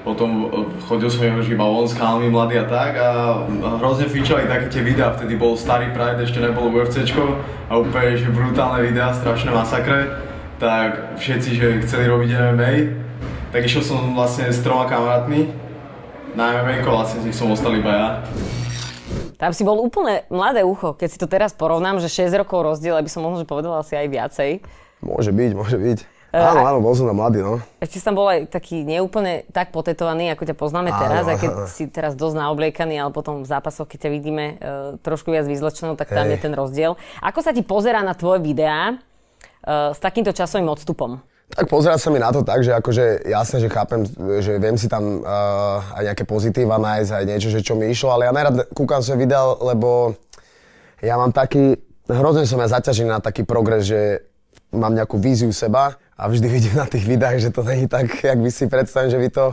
potom 0.08 0.30
e, 0.46 0.46
chodil 0.88 1.10
som 1.12 1.26
iba 1.28 1.66
von 1.68 1.84
s 1.84 1.98
chalmi 1.98 2.32
mladý 2.32 2.64
a 2.64 2.66
tak 2.70 2.96
a 2.96 3.44
hrozne 3.82 4.08
fičali 4.08 4.48
také 4.48 4.72
tie 4.72 4.86
videá, 4.86 5.12
vtedy 5.12 5.36
bol 5.36 5.60
starý 5.60 5.92
Pride, 5.92 6.24
ešte 6.24 6.40
nebolo 6.40 6.72
UFCčko 6.72 7.26
a 7.68 7.74
úplne 7.76 8.16
že 8.16 8.32
brutálne 8.32 8.88
videá, 8.88 9.12
strašné 9.12 9.52
masakre, 9.52 10.16
tak 10.62 11.20
všetci, 11.20 11.50
že 11.58 11.68
chceli 11.84 12.06
robiť 12.08 12.30
MMA, 12.32 12.74
tak 13.52 13.68
išiel 13.68 13.84
som 13.84 14.16
vlastne 14.16 14.48
s 14.48 14.64
troma 14.64 14.88
kamarátmi 14.88 15.52
na 16.38 16.64
MMA, 16.64 16.86
vlastne 16.86 17.26
z 17.26 17.34
nich 17.34 17.36
som 17.36 17.52
ostal 17.52 17.76
iba 17.76 17.92
ja. 17.92 18.10
Tam 19.38 19.54
si 19.54 19.62
bol 19.62 19.78
úplne 19.78 20.26
mladé 20.34 20.66
ucho, 20.66 20.98
keď 20.98 21.08
si 21.14 21.22
to 21.22 21.30
teraz 21.30 21.54
porovnám, 21.54 22.02
že 22.02 22.10
6 22.10 22.34
rokov 22.42 22.66
rozdiel, 22.66 22.98
aby 22.98 23.06
som 23.06 23.22
možno 23.22 23.46
povedala 23.46 23.86
asi 23.86 23.94
aj 23.94 24.08
viacej. 24.10 24.50
Môže 25.06 25.30
byť, 25.30 25.52
môže 25.54 25.78
byť. 25.78 26.00
Uh, 26.28 26.44
áno, 26.44 26.62
áno, 26.66 26.80
bol 26.84 26.92
som 26.92 27.08
tam 27.08 27.22
mladý, 27.22 27.40
no. 27.40 27.64
Ešte 27.80 28.04
tam 28.04 28.18
bol 28.18 28.28
aj 28.28 28.52
taký 28.52 28.84
neúplne 28.84 29.48
tak 29.54 29.72
potetovaný, 29.72 30.34
ako 30.36 30.44
ťa 30.44 30.56
poznáme 30.60 30.92
áno, 30.92 31.00
teraz, 31.00 31.24
aj 31.24 31.38
keď 31.40 31.52
áno. 31.54 31.66
si 31.78 31.84
teraz 31.88 32.20
dosť 32.20 32.36
naobliekaný, 32.36 33.00
ale 33.00 33.16
potom 33.16 33.46
v 33.46 33.48
zápasoch, 33.48 33.88
keď 33.88 34.10
ťa 34.10 34.12
vidíme 34.12 34.46
uh, 34.46 34.58
trošku 35.06 35.32
viac 35.32 35.48
vyzlečenú, 35.48 35.96
tak 35.96 36.12
tam 36.12 36.28
hey. 36.28 36.36
je 36.36 36.38
ten 36.42 36.52
rozdiel. 36.58 37.00
Ako 37.22 37.40
sa 37.46 37.54
ti 37.54 37.62
pozerá 37.62 38.02
na 38.02 38.18
tvoje 38.18 38.44
videá 38.44 38.98
uh, 38.98 39.96
s 39.96 40.02
takýmto 40.02 40.34
časovým 40.34 40.68
odstupom? 40.68 41.24
Tak 41.48 41.72
pozerať 41.72 42.00
sa 42.04 42.10
mi 42.12 42.20
na 42.20 42.28
to 42.30 42.44
tak, 42.44 42.60
že 42.60 42.76
akože 42.76 43.24
jasne, 43.24 43.64
že 43.64 43.72
chápem, 43.72 44.04
že 44.44 44.60
viem 44.60 44.76
si 44.76 44.92
tam 44.92 45.24
uh, 45.24 45.80
aj 45.96 46.12
nejaké 46.12 46.24
pozitíva 46.28 46.76
nájsť, 46.76 47.12
aj 47.12 47.24
niečo, 47.24 47.50
že 47.50 47.64
čo 47.64 47.80
mi 47.80 47.88
išlo, 47.88 48.12
ale 48.12 48.28
ja 48.28 48.36
najrad 48.36 48.68
kúkam 48.76 49.00
svoje 49.00 49.24
videa, 49.24 49.56
lebo 49.64 50.14
ja 51.00 51.16
mám 51.16 51.32
taký, 51.32 51.80
hrozne 52.12 52.44
som 52.44 52.60
ja 52.60 52.68
zaťažený 52.68 53.10
na 53.10 53.22
taký 53.24 53.48
progres, 53.48 53.88
že 53.88 54.28
mám 54.76 54.92
nejakú 54.92 55.16
víziu 55.18 55.50
seba 55.56 55.96
a 56.20 56.28
vždy 56.28 56.48
vidím 56.52 56.76
na 56.76 56.86
tých 56.90 57.08
videách, 57.08 57.40
že 57.40 57.56
to 57.56 57.64
není 57.64 57.88
tak, 57.88 58.12
jak 58.12 58.38
by 58.38 58.52
si 58.52 58.68
predstavím, 58.68 59.12
že 59.16 59.20
by 59.24 59.30
to 59.32 59.46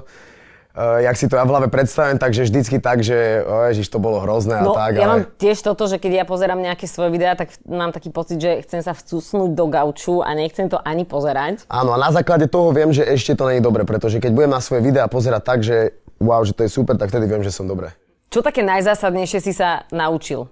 uh, 0.74 1.00
jak 1.00 1.16
si 1.16 1.30
to 1.30 1.38
ja 1.38 1.46
v 1.46 1.52
hlave 1.54 1.68
predstavím, 1.70 2.18
takže 2.18 2.46
vždycky 2.50 2.82
tak, 2.82 3.00
že 3.00 3.42
oh, 3.46 3.70
ježiš, 3.70 3.88
to 3.88 4.02
bolo 4.02 4.20
hrozné 4.20 4.60
no, 4.60 4.74
a 4.74 4.90
tak. 4.90 4.92
ja 4.98 5.06
ale... 5.06 5.10
mám 5.10 5.22
tiež 5.38 5.58
toto, 5.62 5.86
že 5.86 6.02
keď 6.02 6.22
ja 6.22 6.24
pozerám 6.26 6.58
nejaké 6.60 6.90
svoje 6.90 7.14
videá, 7.14 7.38
tak 7.38 7.54
mám 7.64 7.94
taký 7.94 8.10
pocit, 8.10 8.42
že 8.42 8.66
chcem 8.66 8.82
sa 8.82 8.92
vcúsnúť 8.92 9.54
do 9.54 9.66
gauču 9.70 10.20
a 10.20 10.34
nechcem 10.34 10.66
to 10.66 10.76
ani 10.82 11.06
pozerať. 11.06 11.64
Áno, 11.70 11.94
a 11.94 11.98
na 11.98 12.10
základe 12.10 12.50
toho 12.50 12.74
viem, 12.74 12.90
že 12.90 13.06
ešte 13.06 13.38
to 13.38 13.48
nie 13.48 13.62
je 13.62 13.64
dobre, 13.64 13.86
pretože 13.86 14.18
keď 14.18 14.30
budem 14.34 14.52
na 14.52 14.60
svoje 14.60 14.82
videá 14.82 15.06
pozerať 15.06 15.42
tak, 15.46 15.58
že 15.62 15.94
wow, 16.18 16.42
že 16.42 16.54
to 16.54 16.66
je 16.66 16.70
super, 16.70 16.98
tak 16.98 17.10
vtedy 17.10 17.30
viem, 17.30 17.42
že 17.46 17.54
som 17.54 17.66
dobre. 17.66 17.94
Čo 18.34 18.42
také 18.42 18.66
najzásadnejšie 18.66 19.38
si 19.38 19.52
sa 19.54 19.86
naučil? 19.94 20.50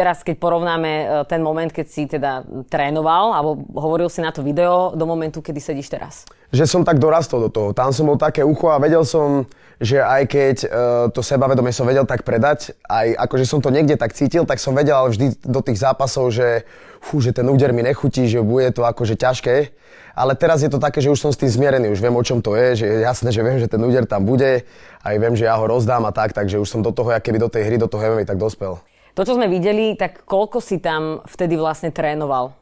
Teraz, 0.00 0.24
keď 0.24 0.40
porovnáme 0.40 0.92
e, 0.96 1.04
ten 1.28 1.44
moment, 1.44 1.68
keď 1.68 1.86
si 1.92 2.08
teda 2.08 2.40
trénoval, 2.72 3.36
alebo 3.36 3.60
hovoril 3.76 4.08
si 4.08 4.24
na 4.24 4.32
to 4.32 4.40
video, 4.40 4.96
do 4.96 5.04
momentu, 5.04 5.44
kedy 5.44 5.60
sedíš 5.60 5.92
teraz. 5.92 6.24
Že 6.56 6.64
som 6.64 6.82
tak 6.88 6.96
dorastol 6.96 7.44
do 7.44 7.50
toho. 7.52 7.76
Tam 7.76 7.92
som 7.92 8.08
bol 8.08 8.16
také 8.16 8.40
ucho 8.40 8.72
a 8.72 8.80
vedel 8.80 9.04
som, 9.04 9.44
že 9.76 10.00
aj 10.00 10.22
keď 10.24 10.56
uh, 10.64 10.68
to 11.12 11.20
sebavedomie 11.20 11.68
som 11.76 11.84
vedel 11.84 12.08
tak 12.08 12.24
predať, 12.24 12.72
aj 12.88 13.12
akože 13.28 13.44
som 13.44 13.60
to 13.60 13.68
niekde 13.68 14.00
tak 14.00 14.16
cítil, 14.16 14.48
tak 14.48 14.56
som 14.56 14.72
vedel 14.72 14.96
vždy 15.04 15.36
do 15.44 15.60
tých 15.60 15.84
zápasov, 15.84 16.32
že, 16.32 16.64
fú, 17.04 17.20
že 17.20 17.36
ten 17.36 17.44
úder 17.44 17.76
mi 17.76 17.84
nechutí, 17.84 18.24
že 18.24 18.40
bude 18.40 18.72
to 18.72 18.88
akože 18.88 19.20
ťažké. 19.20 19.76
Ale 20.16 20.32
teraz 20.32 20.64
je 20.64 20.72
to 20.72 20.80
také, 20.80 21.04
že 21.04 21.12
už 21.12 21.20
som 21.20 21.28
s 21.28 21.36
tým 21.36 21.52
zmierený, 21.52 21.92
už 21.92 22.00
viem 22.00 22.16
o 22.16 22.24
čom 22.24 22.40
to 22.40 22.56
je, 22.56 22.84
že 22.84 22.86
je 22.88 23.04
jasné, 23.04 23.28
že 23.36 23.44
viem, 23.44 23.60
že 23.60 23.68
ten 23.68 23.84
úder 23.84 24.08
tam 24.08 24.24
bude, 24.24 24.64
aj 25.04 25.14
viem, 25.20 25.36
že 25.36 25.44
ja 25.44 25.60
ho 25.60 25.68
rozdám 25.68 26.08
a 26.08 26.12
tak, 26.12 26.32
takže 26.32 26.56
už 26.56 26.72
som 26.72 26.80
do 26.80 26.88
toho, 26.88 27.12
keby 27.20 27.36
do 27.36 27.52
tej 27.52 27.68
hry, 27.68 27.76
do 27.76 27.84
toho 27.84 28.00
MMA 28.00 28.24
tak 28.24 28.40
dospel. 28.40 28.80
To, 29.14 29.26
čo 29.26 29.34
sme 29.34 29.50
videli, 29.50 29.98
tak 29.98 30.22
koľko 30.24 30.62
si 30.62 30.78
tam 30.78 31.24
vtedy 31.26 31.58
vlastne 31.58 31.90
trénoval? 31.90 32.54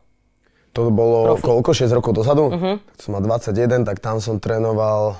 To 0.76 0.92
bolo 0.92 1.36
Profi. 1.36 1.44
koľko? 1.44 1.70
6 1.74 1.98
rokov 1.98 2.12
dozadu? 2.14 2.44
Uh-huh. 2.52 2.76
Som 3.00 3.18
mal 3.18 3.22
21, 3.24 3.82
tak 3.82 3.98
tam 3.98 4.22
som 4.22 4.38
trénoval 4.38 5.18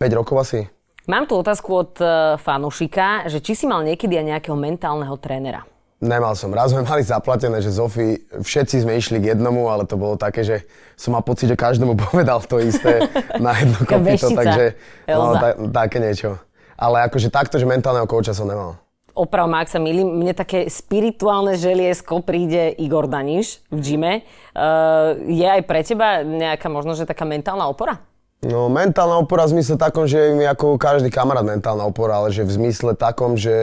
5 0.00 0.18
rokov 0.18 0.36
asi. 0.42 0.60
Mám 1.06 1.30
tu 1.30 1.38
otázku 1.38 1.70
od 1.70 1.92
uh, 2.02 2.34
fanušika, 2.34 3.30
že 3.30 3.38
či 3.38 3.54
si 3.54 3.64
mal 3.70 3.86
niekedy 3.86 4.18
aj 4.18 4.26
nejakého 4.26 4.58
mentálneho 4.58 5.14
trénera? 5.22 5.62
Nemal 6.02 6.36
som. 6.36 6.52
Raz 6.52 6.74
sme 6.74 6.82
mali 6.90 7.06
zaplatené, 7.06 7.62
že 7.62 7.70
Zofi, 7.72 8.26
všetci 8.42 8.82
sme 8.82 8.98
išli 8.98 9.22
k 9.22 9.38
jednomu, 9.38 9.70
ale 9.70 9.86
to 9.86 9.94
bolo 9.96 10.18
také, 10.18 10.42
že 10.42 10.66
som 10.98 11.14
mal 11.14 11.22
pocit, 11.22 11.46
že 11.46 11.56
každému 11.56 11.94
povedal 12.10 12.42
to 12.42 12.58
isté 12.58 13.06
na 13.38 13.54
jedno 13.54 13.80
kopito, 13.86 14.28
takže 14.34 14.74
no, 15.08 15.32
Elza. 15.32 15.38
ta, 15.38 15.48
také 15.86 16.02
niečo. 16.02 16.42
Ale 16.76 17.08
akože 17.08 17.32
takto, 17.32 17.56
že 17.56 17.64
mentálneho 17.64 18.04
kouča 18.04 18.36
som 18.36 18.44
nemal. 18.44 18.76
Oprav 19.16 19.48
ma, 19.48 19.64
ak 19.64 19.72
sa 19.72 19.80
milím, 19.80 20.20
mne 20.20 20.36
také 20.36 20.68
spirituálne 20.68 21.56
želiesko 21.56 22.20
príde 22.20 22.76
Igor 22.76 23.08
Daniš 23.08 23.64
v 23.72 23.78
gyme. 23.80 24.12
Uh, 24.52 25.16
je 25.24 25.48
aj 25.48 25.64
pre 25.64 25.80
teba 25.80 26.20
nejaká 26.20 26.68
možno, 26.68 26.92
že 26.92 27.08
taká 27.08 27.24
mentálna 27.24 27.64
opora? 27.64 28.04
No, 28.44 28.68
mentálna 28.68 29.16
opora 29.16 29.48
v 29.48 29.56
zmysle 29.56 29.80
takom, 29.80 30.04
že 30.04 30.36
mi 30.36 30.44
ako 30.44 30.76
každý 30.76 31.08
kamarát 31.08 31.40
mentálna 31.40 31.88
opora, 31.88 32.20
ale 32.20 32.28
že 32.28 32.44
v 32.44 32.60
zmysle 32.60 32.92
takom, 32.92 33.32
že 33.32 33.56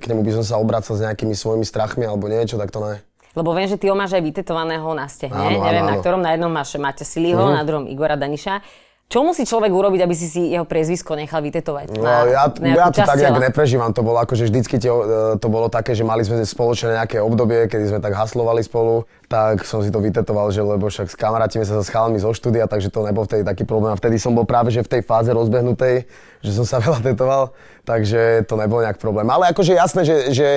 k 0.00 0.08
nemu 0.08 0.24
by 0.24 0.32
som 0.40 0.44
sa 0.48 0.54
obracal 0.56 0.96
s 0.96 1.04
nejakými 1.04 1.36
svojimi 1.36 1.68
strachmi 1.68 2.08
alebo 2.08 2.24
niečo, 2.32 2.56
tak 2.56 2.72
to 2.72 2.80
ne. 2.80 3.04
Lebo 3.36 3.52
viem, 3.52 3.68
že 3.68 3.76
ty 3.76 3.92
ho 3.92 3.94
máš 3.94 4.16
aj 4.16 4.24
vytetovaného 4.24 4.88
na 4.96 5.04
stehne. 5.12 5.36
Áno, 5.36 5.60
áno, 5.60 5.64
Neviem, 5.68 5.84
na 5.84 5.94
áno. 5.94 6.00
ktorom. 6.00 6.24
Na 6.24 6.32
jednom 6.32 6.48
máš 6.48 6.72
Maťa 6.80 7.04
Siliho, 7.04 7.52
na 7.52 7.60
druhom 7.68 7.84
Igora 7.84 8.16
Daniša. 8.16 8.64
Čo 9.06 9.22
musí 9.22 9.46
človek 9.46 9.70
urobiť, 9.70 10.02
aby 10.02 10.14
si 10.18 10.26
si 10.26 10.50
jeho 10.50 10.66
priezvisko 10.66 11.14
nechal 11.14 11.38
vytetovať? 11.38 11.94
No, 11.94 12.26
ja, 12.26 12.50
ja 12.50 12.90
to 12.90 13.06
tak 13.06 13.22
nejak 13.22 13.38
neprežívam. 13.38 13.94
To 13.94 14.02
bolo 14.02 14.18
akože 14.18 14.50
vždycky 14.50 14.82
tie, 14.82 14.90
e, 14.90 15.38
to 15.38 15.46
bolo 15.46 15.70
také, 15.70 15.94
že 15.94 16.02
mali 16.02 16.26
sme 16.26 16.42
spoločné 16.42 16.98
nejaké 16.98 17.22
obdobie, 17.22 17.70
kedy 17.70 17.94
sme 17.94 18.00
tak 18.02 18.18
haslovali 18.18 18.66
spolu, 18.66 19.06
tak 19.30 19.62
som 19.62 19.78
si 19.86 19.94
to 19.94 20.02
vytetoval, 20.02 20.50
že 20.50 20.58
lebo 20.58 20.90
však 20.90 21.06
s 21.06 21.14
kamarátime 21.14 21.62
sa 21.62 21.78
s 21.78 21.86
chalami 21.86 22.18
zo 22.18 22.34
štúdia, 22.34 22.66
takže 22.66 22.90
to 22.90 23.06
nebol 23.06 23.22
vtedy 23.22 23.46
taký 23.46 23.62
problém. 23.62 23.94
A 23.94 23.96
vtedy 23.96 24.18
som 24.18 24.34
bol 24.34 24.42
práve 24.42 24.74
že 24.74 24.82
v 24.82 24.98
tej 24.98 25.02
fáze 25.06 25.30
rozbehnutej, 25.30 26.10
že 26.42 26.50
som 26.50 26.66
sa 26.66 26.82
veľa 26.84 26.98
tetoval, 27.06 27.54
takže 27.86 28.42
to 28.50 28.58
nebol 28.58 28.82
nejak 28.82 28.98
problém. 28.98 29.30
Ale 29.30 29.54
akože 29.54 29.78
jasné, 29.78 30.02
že, 30.02 30.34
že 30.34 30.48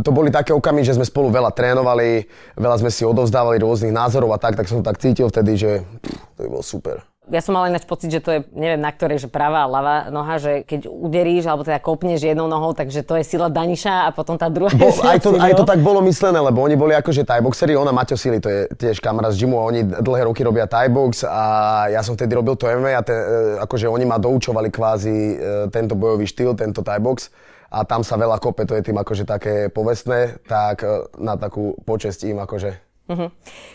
to 0.00 0.16
boli 0.16 0.32
také 0.32 0.56
okamy, 0.56 0.80
že 0.80 0.96
sme 0.96 1.04
spolu 1.04 1.28
veľa 1.28 1.52
trénovali, 1.52 2.24
veľa 2.56 2.80
sme 2.80 2.88
si 2.88 3.04
odovzdávali 3.04 3.60
rôznych 3.60 3.92
názorov 3.92 4.32
a 4.32 4.40
tak, 4.40 4.56
tak 4.56 4.64
som 4.64 4.80
tak 4.80 4.96
cítil 4.96 5.28
vtedy, 5.28 5.60
že 5.60 5.70
pff, 5.84 6.40
to 6.40 6.48
by 6.48 6.48
bolo 6.48 6.64
super. 6.64 7.04
Ja 7.28 7.44
som 7.44 7.52
mal 7.52 7.68
ináč 7.68 7.84
pocit, 7.84 8.08
že 8.08 8.24
to 8.24 8.30
je, 8.32 8.40
neviem 8.56 8.80
na 8.80 8.88
ktorej, 8.88 9.20
že 9.20 9.28
pravá 9.28 9.64
a 9.64 9.68
ľavá 9.68 9.96
noha, 10.08 10.40
že 10.40 10.64
keď 10.64 10.88
uderíš 10.88 11.44
alebo 11.44 11.62
teda 11.62 11.76
kopneš 11.78 12.24
jednou 12.24 12.48
nohou, 12.48 12.72
takže 12.72 13.04
to 13.04 13.20
je 13.20 13.24
sila 13.24 13.52
Daniša 13.52 14.08
a 14.08 14.16
potom 14.16 14.40
tá 14.40 14.48
druhá 14.48 14.72
Bo, 14.72 14.88
aj, 15.12 15.20
to, 15.20 15.36
aj 15.36 15.52
to 15.52 15.64
tak 15.68 15.84
bolo 15.84 16.00
myslené, 16.08 16.40
lebo 16.40 16.64
oni 16.64 16.74
boli 16.74 16.96
akože 16.96 17.28
Thai 17.28 17.44
boxeri, 17.44 17.76
ona 17.76 17.92
Maťo 17.92 18.16
Sili, 18.16 18.40
to 18.40 18.48
je 18.48 18.60
tiež 18.80 19.04
kamarát 19.04 19.36
z 19.36 19.44
gymu 19.44 19.60
a 19.60 19.68
oni 19.68 19.80
dlhé 19.84 20.24
roky 20.24 20.40
robia 20.40 20.64
Thai 20.64 20.88
box 20.88 21.28
a 21.28 21.44
ja 21.92 22.00
som 22.00 22.16
vtedy 22.16 22.32
robil 22.32 22.56
to 22.56 22.64
MMA 22.64 22.96
a 22.96 23.02
te, 23.04 23.12
e, 23.12 23.24
akože 23.60 23.86
oni 23.92 24.08
ma 24.08 24.16
doučovali 24.16 24.72
kvázi 24.72 25.12
e, 25.12 25.34
tento 25.68 25.92
bojový 25.92 26.24
štýl, 26.24 26.56
tento 26.56 26.80
Thai 26.80 26.98
box 26.98 27.28
a 27.68 27.84
tam 27.84 28.00
sa 28.00 28.16
veľa 28.16 28.40
kope, 28.40 28.64
to 28.64 28.72
je 28.72 28.88
tým 28.88 28.96
akože 28.96 29.28
také 29.28 29.68
povestné, 29.68 30.40
tak 30.48 30.80
e, 30.80 31.12
na 31.20 31.36
takú 31.36 31.76
počesť 31.84 32.24
im 32.32 32.40
akože. 32.40 32.87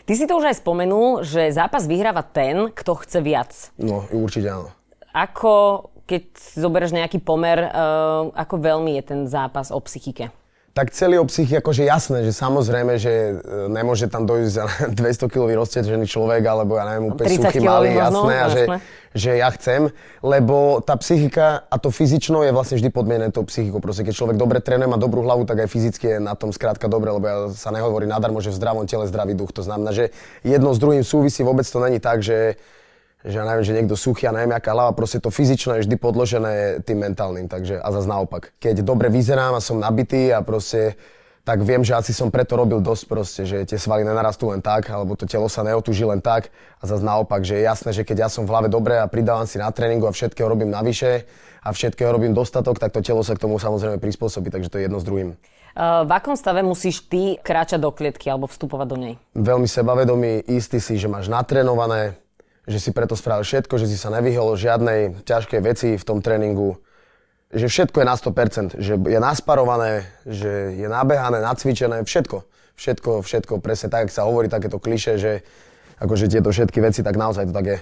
Ty 0.06 0.13
si 0.13 0.30
to 0.30 0.38
už 0.38 0.54
aj 0.54 0.62
spomenul, 0.62 1.25
že 1.25 1.50
zápas 1.50 1.90
vyhráva 1.90 2.22
ten, 2.22 2.70
kto 2.70 3.02
chce 3.02 3.20
viac. 3.25 3.52
No, 3.82 4.06
určite 4.13 4.54
áno. 4.54 4.70
Ako, 5.13 5.90
keď 6.06 6.24
zoberieš 6.58 6.94
nejaký 6.94 7.22
pomer, 7.22 7.70
uh, 7.70 8.30
ako 8.34 8.56
veľmi 8.62 8.98
je 9.02 9.04
ten 9.04 9.20
zápas 9.25 9.74
o 9.74 9.82
psychike? 9.82 10.30
Tak 10.74 10.89
celý 10.89 11.22
o 11.22 11.25
psychii, 11.30 11.62
akože 11.62 11.86
jasné, 11.86 12.25
že 12.25 12.34
samozrejme, 12.34 12.98
že 12.98 13.13
e, 13.13 13.34
nemôže 13.70 14.10
tam 14.10 14.25
dojsť 14.25 14.50
za 14.50 14.65
200 14.89 15.30
kg 15.30 15.46
roztečený 15.53 16.10
človek, 16.10 16.42
alebo 16.42 16.82
ja 16.82 16.89
neviem, 16.89 17.13
úplne 17.13 17.30
30 17.30 17.38
suchý 17.38 17.62
kilový 17.62 17.70
malý, 17.70 17.89
jasné, 17.94 18.34
a 18.34 18.48
že, 18.50 18.63
že 19.13 19.32
ja 19.38 19.53
chcem, 19.53 19.94
lebo 20.25 20.82
tá 20.82 20.98
psychika 20.98 21.62
a 21.70 21.77
to 21.77 21.94
fyzično 21.94 22.42
je 22.42 22.50
vlastne 22.50 22.82
vždy 22.82 22.89
podmienené 22.89 23.30
tou 23.30 23.46
psychikou. 23.46 23.77
Proste 23.77 24.01
keď 24.01 24.18
človek 24.18 24.38
dobre 24.42 24.65
trénuje, 24.65 24.89
má 24.89 24.98
dobrú 24.98 25.22
hlavu, 25.22 25.46
tak 25.46 25.62
aj 25.62 25.70
fyzicky 25.70 26.18
je 26.18 26.18
na 26.18 26.34
tom 26.34 26.50
skrátka 26.50 26.89
dobre, 26.89 27.13
lebo 27.13 27.25
ja 27.30 27.38
sa 27.53 27.70
nehovorí 27.70 28.10
nadarmo, 28.10 28.42
že 28.42 28.50
v 28.50 28.58
zdravom 28.58 28.89
tele 28.89 29.06
zdravý 29.06 29.38
duch. 29.38 29.53
To 29.53 29.62
znamená, 29.62 29.94
že 29.94 30.10
jedno 30.42 30.74
s 30.74 30.82
druhým 30.82 31.06
súvisí, 31.06 31.46
vôbec 31.46 31.70
to 31.70 31.77
není 31.86 32.01
tak, 32.01 32.25
že 32.25 32.58
že 33.24 33.39
ja 33.39 33.48
neviem, 33.48 33.63
že 33.63 33.75
niekto 33.75 33.96
suchý 33.96 34.27
a 34.27 34.36
neviem, 34.36 34.51
aká 34.51 34.75
hlava, 34.75 34.92
proste 34.92 35.24
to 35.24 35.32
fyzično 35.32 35.80
je 35.80 35.88
vždy 35.88 35.96
podložené 35.96 36.84
tým 36.84 37.00
mentálnym, 37.00 37.48
takže 37.48 37.80
a 37.80 37.88
zase 37.92 38.08
naopak. 38.08 38.51
Keď 38.60 38.84
dobre 38.84 39.08
vyzerám 39.08 39.56
a 39.56 39.63
som 39.63 39.80
nabitý 39.80 40.32
a 40.36 40.44
proste 40.44 41.00
tak 41.44 41.60
viem, 41.60 41.84
že 41.84 41.92
asi 41.92 42.15
som 42.15 42.32
preto 42.32 42.56
robil 42.56 42.80
dosť 42.80 43.03
proste, 43.03 43.42
že 43.44 43.68
tie 43.68 43.75
svaly 43.75 44.08
nenarastú 44.08 44.56
len 44.56 44.63
tak, 44.63 44.88
alebo 44.88 45.20
to 45.20 45.27
telo 45.27 45.51
sa 45.51 45.60
neotúži 45.60 46.08
len 46.08 46.24
tak 46.24 46.56
a 46.80 46.88
zase 46.88 47.03
naopak, 47.03 47.44
že 47.44 47.60
je 47.60 47.68
jasné, 47.68 47.92
že 47.92 48.08
keď 48.08 48.27
ja 48.27 48.30
som 48.32 48.48
v 48.48 48.51
hlave 48.56 48.72
dobre 48.72 48.96
a 48.96 49.12
pridávam 49.12 49.44
si 49.44 49.60
na 49.60 49.68
tréningu 49.68 50.08
a 50.08 50.15
všetkého 50.15 50.48
robím 50.48 50.72
navyše 50.72 51.27
a 51.60 51.75
všetkého 51.75 52.15
robím 52.15 52.32
dostatok, 52.32 52.80
tak 52.80 52.96
to 52.96 53.03
telo 53.03 53.27
sa 53.27 53.36
k 53.36 53.44
tomu 53.44 53.60
samozrejme 53.60 54.00
prispôsobí, 54.00 54.51
takže 54.51 54.72
to 54.72 54.80
je 54.80 54.84
jedno 54.88 55.03
s 55.03 55.08
druhým. 55.08 55.36
Uh, 55.74 56.06
v 56.06 56.12
akom 56.15 56.38
stave 56.38 56.62
musíš 56.63 57.01
ty 57.12 57.36
kráčať 57.42 57.82
do 57.82 57.89
klietky 57.92 58.30
alebo 58.32 58.46
vstupovať 58.48 58.88
do 58.88 58.98
nej? 59.00 59.13
veľmi 59.36 59.65
sebavedomý, 59.68 60.46
istý 60.48 60.77
si, 60.77 60.96
že 60.96 61.10
máš 61.12 61.27
natrénované, 61.27 62.15
že 62.63 62.79
si 62.79 62.89
preto 62.96 63.15
spravil 63.20 63.43
všetko, 63.43 63.75
že 63.75 63.91
si 63.91 63.98
sa 64.00 64.13
nevyhol 64.13 64.55
žiadnej 64.55 65.25
ťažkej 65.27 65.62
veci 65.63 65.89
v 66.00 66.03
tom 66.03 66.24
tréningu, 66.24 66.79
že 67.53 67.70
všetko 67.70 68.01
je 68.01 68.08
na 68.08 68.15
100%, 68.17 68.82
že 68.82 68.93
je 68.98 69.20
nasparované, 69.20 70.10
že 70.25 70.74
je 70.74 70.88
nabehané, 70.89 71.43
nacvičené, 71.43 72.01
všetko. 72.08 72.48
Všetko, 72.74 73.22
všetko, 73.22 73.53
presne 73.62 73.93
tak, 73.93 74.10
ak 74.10 74.15
sa 74.15 74.25
hovorí 74.25 74.50
takéto 74.50 74.82
kliše, 74.82 75.22
že 75.22 75.46
akože 76.01 76.25
tieto 76.25 76.50
všetky 76.50 76.82
veci, 76.82 77.05
tak 77.05 77.13
naozaj 77.13 77.46
to 77.50 77.53
tak 77.53 77.65
je. 77.70 77.77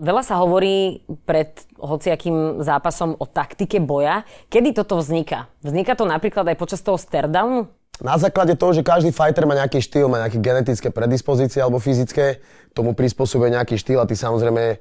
Veľa 0.00 0.22
sa 0.24 0.40
hovorí 0.40 1.04
pred 1.28 1.52
hociakým 1.76 2.64
zápasom 2.64 3.20
o 3.20 3.24
taktike 3.28 3.80
boja. 3.80 4.24
Kedy 4.48 4.72
toto 4.72 4.96
vzniká? 4.96 5.52
Vzniká 5.60 5.92
to 5.92 6.08
napríklad 6.08 6.48
aj 6.48 6.56
počas 6.56 6.80
toho 6.80 6.96
stairdownu? 6.96 7.68
Na 8.00 8.16
základe 8.16 8.56
toho, 8.56 8.72
že 8.72 8.80
každý 8.80 9.12
fighter 9.12 9.44
má 9.44 9.52
nejaký 9.52 9.84
štýl, 9.84 10.08
má 10.08 10.24
nejaké 10.24 10.40
genetické 10.40 10.88
predispozície 10.88 11.60
alebo 11.60 11.76
fyzické, 11.76 12.40
tomu 12.72 12.96
prispôsobuje 12.96 13.52
nejaký 13.52 13.76
štýl 13.76 14.00
a 14.00 14.08
ty 14.08 14.16
samozrejme 14.16 14.80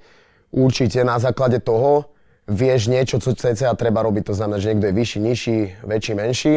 určite 0.55 1.03
na 1.03 1.19
základe 1.19 1.59
toho 1.59 2.15
vieš 2.49 2.89
niečo, 2.89 3.21
čo 3.21 3.35
cca 3.35 3.75
treba 3.77 4.01
robiť. 4.01 4.23
To 4.31 4.33
znamená, 4.33 4.57
že 4.57 4.73
niekto 4.73 4.89
je 4.89 4.95
vyšší, 4.95 5.19
nižší, 5.19 5.59
väčší, 5.85 6.13
menší. 6.17 6.55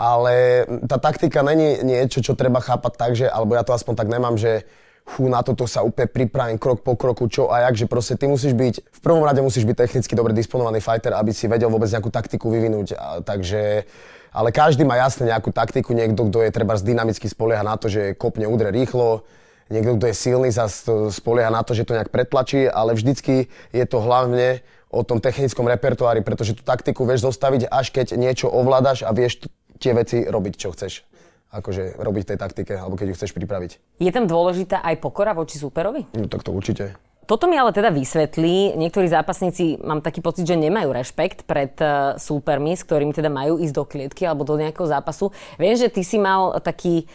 Ale 0.00 0.64
tá 0.88 0.96
taktika 0.96 1.44
není 1.44 1.84
niečo, 1.84 2.24
čo 2.24 2.32
treba 2.32 2.64
chápať 2.64 2.92
tak, 2.96 3.12
že, 3.12 3.28
alebo 3.28 3.52
ja 3.52 3.60
to 3.60 3.76
aspoň 3.76 3.94
tak 4.00 4.08
nemám, 4.08 4.40
že 4.40 4.64
fú, 5.04 5.28
na 5.28 5.44
toto 5.44 5.68
sa 5.68 5.84
úplne 5.84 6.08
pripravím 6.08 6.56
krok 6.56 6.80
po 6.80 6.96
kroku, 6.96 7.28
čo 7.28 7.52
a 7.52 7.68
jak, 7.68 7.76
že 7.76 7.86
proste 7.86 8.16
ty 8.16 8.24
musíš 8.24 8.56
byť, 8.56 8.74
v 8.80 9.00
prvom 9.04 9.20
rade 9.20 9.44
musíš 9.44 9.68
byť 9.68 9.76
technicky 9.76 10.16
dobre 10.16 10.32
disponovaný 10.32 10.80
fighter, 10.80 11.12
aby 11.12 11.36
si 11.36 11.44
vedel 11.52 11.68
vôbec 11.68 11.92
nejakú 11.92 12.08
taktiku 12.08 12.48
vyvinúť. 12.48 12.96
A, 12.96 13.20
takže, 13.20 13.84
ale 14.30 14.54
každý 14.54 14.86
má 14.86 14.96
jasne 14.96 15.26
nejakú 15.30 15.50
taktiku, 15.50 15.94
niekto, 15.94 16.26
kto 16.30 16.46
je 16.46 16.50
treba 16.54 16.78
dynamicky 16.78 17.26
spolieha 17.26 17.66
na 17.66 17.74
to, 17.76 17.90
že 17.90 18.14
kopne, 18.14 18.46
udre 18.46 18.70
rýchlo, 18.70 19.26
niekto, 19.70 19.98
kto 19.98 20.04
je 20.10 20.14
silný, 20.14 20.48
sa 20.54 20.70
spolieha 21.10 21.50
na 21.50 21.62
to, 21.62 21.74
že 21.74 21.86
to 21.86 21.94
nejak 21.98 22.14
pretlačí, 22.14 22.66
ale 22.66 22.94
vždycky 22.94 23.50
je 23.74 23.84
to 23.86 23.98
hlavne 24.02 24.62
o 24.90 25.06
tom 25.06 25.22
technickom 25.22 25.70
repertoári, 25.70 26.22
pretože 26.22 26.58
tú 26.58 26.66
taktiku 26.66 27.06
vieš 27.06 27.26
zostaviť, 27.26 27.70
až 27.70 27.94
keď 27.94 28.18
niečo 28.18 28.50
ovládaš 28.50 29.06
a 29.06 29.14
vieš 29.14 29.46
tie 29.78 29.94
veci 29.94 30.26
robiť, 30.26 30.54
čo 30.58 30.74
chceš. 30.74 31.06
akože 31.50 31.98
robiť 31.98 32.30
tej 32.30 32.38
taktike, 32.38 32.78
alebo 32.78 32.94
keď 32.94 33.10
ju 33.10 33.14
chceš 33.18 33.34
pripraviť. 33.34 33.98
Je 33.98 34.10
tam 34.14 34.30
dôležitá 34.30 34.86
aj 34.86 35.02
pokora 35.02 35.34
voči 35.34 35.58
súperovi? 35.58 36.06
No 36.14 36.30
tak 36.30 36.46
to 36.46 36.54
určite. 36.54 36.94
Toto 37.30 37.46
mi 37.46 37.54
ale 37.54 37.70
teda 37.70 37.94
vysvetlí, 37.94 38.74
niektorí 38.74 39.06
zápasníci, 39.06 39.78
mám 39.86 40.02
taký 40.02 40.18
pocit, 40.18 40.50
že 40.50 40.58
nemajú 40.58 40.90
rešpekt 40.90 41.46
pred 41.46 41.70
uh, 41.78 42.18
súpermi, 42.18 42.74
s 42.74 42.82
ktorými 42.82 43.14
teda 43.14 43.30
majú 43.30 43.62
ísť 43.62 43.70
do 43.70 43.86
klietky 43.86 44.26
alebo 44.26 44.42
do 44.42 44.58
nejakého 44.58 44.90
zápasu. 44.90 45.30
Viem, 45.54 45.78
že 45.78 45.86
ty 45.86 46.02
si 46.02 46.18
mal 46.18 46.58
taký 46.58 47.06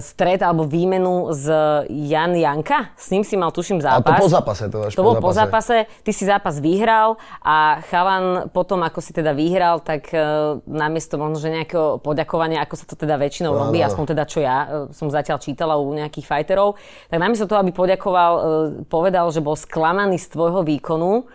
stret 0.00 0.40
alebo 0.40 0.64
výmenu 0.64 1.30
z 1.36 1.52
Jan 1.88 2.32
Janka. 2.34 2.94
S 2.96 3.12
ním 3.12 3.22
si 3.22 3.36
mal, 3.36 3.52
tuším, 3.52 3.84
zápas. 3.84 4.00
Ale 4.00 4.18
to 4.18 4.24
po 4.24 4.30
zápase. 4.32 4.64
To, 4.70 4.78
až 4.88 4.92
to 4.96 5.02
po 5.02 5.06
bol 5.06 5.14
po 5.20 5.30
zápase. 5.36 5.76
Ty 6.02 6.10
si 6.12 6.24
zápas 6.24 6.56
vyhral 6.58 7.20
a 7.44 7.84
chalan 7.88 8.48
potom, 8.48 8.80
ako 8.80 9.00
si 9.04 9.12
teda 9.12 9.36
vyhral, 9.36 9.84
tak 9.84 10.08
uh, 10.10 10.58
namiesto 10.64 11.20
možno, 11.20 11.36
že 11.38 11.52
nejakého 11.52 12.00
poďakovania, 12.00 12.64
ako 12.64 12.74
sa 12.80 12.84
to 12.88 12.96
teda 12.96 13.20
väčšinou 13.20 13.52
no, 13.52 13.68
robí, 13.68 13.84
no. 13.84 13.86
aspoň 13.86 14.04
teda 14.16 14.24
čo 14.24 14.38
ja 14.40 14.56
uh, 14.64 14.66
som 14.90 15.12
zatiaľ 15.12 15.38
čítala 15.38 15.76
u 15.76 15.92
nejakých 15.92 16.26
fighterov, 16.26 16.80
tak 17.12 17.18
namiesto 17.20 17.44
toho, 17.44 17.60
aby 17.60 17.70
poďakoval, 17.70 18.32
uh, 18.32 18.42
povedal, 18.88 19.28
že 19.30 19.44
bol 19.44 19.54
sklamaný 19.54 20.16
z 20.16 20.32
tvojho 20.32 20.64
výkonu, 20.64 21.28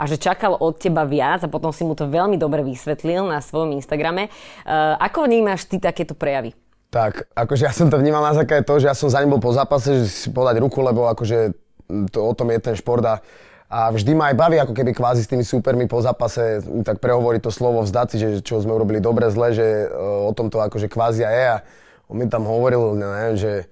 a 0.00 0.08
že 0.08 0.16
čakal 0.16 0.56
od 0.56 0.80
teba 0.80 1.04
viac 1.04 1.44
a 1.44 1.52
potom 1.52 1.76
si 1.76 1.84
mu 1.84 1.92
to 1.92 2.08
veľmi 2.08 2.40
dobre 2.40 2.64
vysvetlil 2.64 3.28
na 3.28 3.44
svojom 3.44 3.76
Instagrame. 3.76 4.32
Uh, 4.64 4.96
ako 4.96 5.28
vnímaš 5.28 5.68
ty 5.68 5.76
takéto 5.76 6.16
prejavy? 6.16 6.56
Tak, 6.90 7.30
akože 7.38 7.70
ja 7.70 7.72
som 7.72 7.86
to 7.86 8.02
vnímal 8.02 8.18
na 8.18 8.34
základe 8.34 8.66
toho, 8.66 8.82
že 8.82 8.90
ja 8.90 8.98
som 8.98 9.06
za 9.06 9.22
ním 9.22 9.30
bol 9.30 9.38
po 9.38 9.54
zápase, 9.54 10.02
že 10.02 10.06
si 10.10 10.26
podať 10.26 10.58
ruku, 10.58 10.82
lebo 10.82 11.06
akože 11.06 11.54
to, 12.10 12.18
o 12.18 12.34
tom 12.34 12.50
je 12.50 12.58
ten 12.58 12.74
šport 12.74 13.02
a, 13.06 13.22
a 13.70 13.94
vždy 13.94 14.10
ma 14.18 14.34
aj 14.34 14.36
baví 14.38 14.58
ako 14.58 14.74
keby 14.74 14.90
kvázi 14.90 15.22
s 15.22 15.30
tými 15.30 15.46
súpermi 15.46 15.86
po 15.86 16.02
zápase 16.02 16.66
tak 16.82 16.98
prehovoriť 16.98 17.46
to 17.46 17.54
slovo 17.54 17.86
vzdať 17.86 18.06
si, 18.10 18.16
že 18.18 18.28
čo 18.42 18.58
sme 18.58 18.74
urobili 18.74 18.98
dobre, 18.98 19.30
zle, 19.30 19.54
že 19.54 19.86
uh, 19.86 20.26
o 20.26 20.34
tom 20.34 20.50
to 20.50 20.58
akože 20.58 20.90
kvázi 20.90 21.22
je 21.22 21.44
a 21.54 21.62
on 22.10 22.18
mi 22.18 22.26
tam 22.26 22.42
hovoril, 22.42 22.98
neviem, 22.98 23.38
že, 23.38 23.70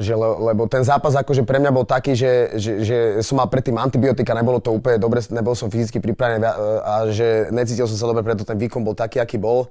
že 0.00 0.16
le, 0.16 0.28
lebo 0.52 0.64
ten 0.64 0.80
zápas 0.88 1.12
akože 1.12 1.44
pre 1.44 1.60
mňa 1.60 1.68
bol 1.68 1.84
taký, 1.84 2.16
že, 2.16 2.56
že, 2.56 2.72
že 2.80 2.96
som 3.20 3.36
mal 3.36 3.52
predtým 3.52 3.76
antibiotika, 3.76 4.32
nebolo 4.32 4.56
to 4.56 4.72
úplne 4.72 4.96
dobre, 4.96 5.20
nebol 5.28 5.52
som 5.52 5.68
fyzicky 5.68 6.00
pripravený 6.00 6.48
a, 6.48 6.52
a 6.80 6.94
že 7.12 7.52
necítil 7.52 7.84
som 7.84 8.00
sa 8.00 8.08
dobre, 8.08 8.24
preto 8.24 8.48
ten 8.48 8.56
výkon 8.56 8.80
bol 8.80 8.96
taký, 8.96 9.20
aký 9.20 9.36
bol 9.36 9.68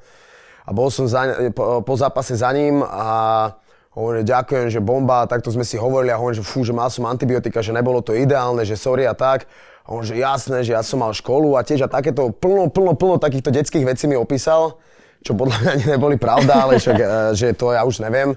a 0.63 0.69
bol 0.71 0.87
som 0.87 1.05
za, 1.05 1.51
po, 1.51 1.83
po 1.83 1.93
zápase 1.99 2.39
za 2.39 2.47
ním 2.55 2.79
a 2.83 3.51
hovorím, 3.93 4.25
ďakujem, 4.25 4.67
že 4.71 4.79
bomba, 4.79 5.27
takto 5.27 5.51
sme 5.51 5.67
si 5.67 5.75
hovorili 5.75 6.09
a 6.09 6.17
hovorím, 6.17 6.39
že 6.39 6.45
fú, 6.47 6.63
že 6.63 6.73
mal 6.73 6.87
som 6.87 7.05
antibiotika, 7.05 7.61
že 7.61 7.75
nebolo 7.75 7.99
to 7.99 8.15
ideálne, 8.15 8.63
že 8.65 8.79
sorry 8.79 9.05
a 9.05 9.13
tak. 9.13 9.45
A 9.83 9.91
on, 9.91 10.07
že 10.07 10.15
jasné, 10.15 10.63
že 10.63 10.71
ja 10.71 10.79
som 10.79 11.03
mal 11.03 11.11
školu 11.11 11.59
a 11.59 11.61
tiež 11.61 11.85
a 11.85 11.91
takéto 11.91 12.31
plno, 12.31 12.71
plno, 12.71 12.95
plno 12.95 13.19
takýchto 13.19 13.51
detských 13.51 13.83
vecí 13.83 14.07
mi 14.07 14.15
opísal, 14.15 14.79
čo 15.19 15.35
podľa 15.35 15.59
mňa 15.59 15.69
ani 15.75 15.85
neboli 15.99 16.15
pravda, 16.15 16.63
ale 16.63 16.79
však, 16.79 16.97
e, 16.97 17.05
že 17.35 17.51
to 17.51 17.75
ja 17.75 17.83
už 17.83 17.99
neviem. 17.99 18.31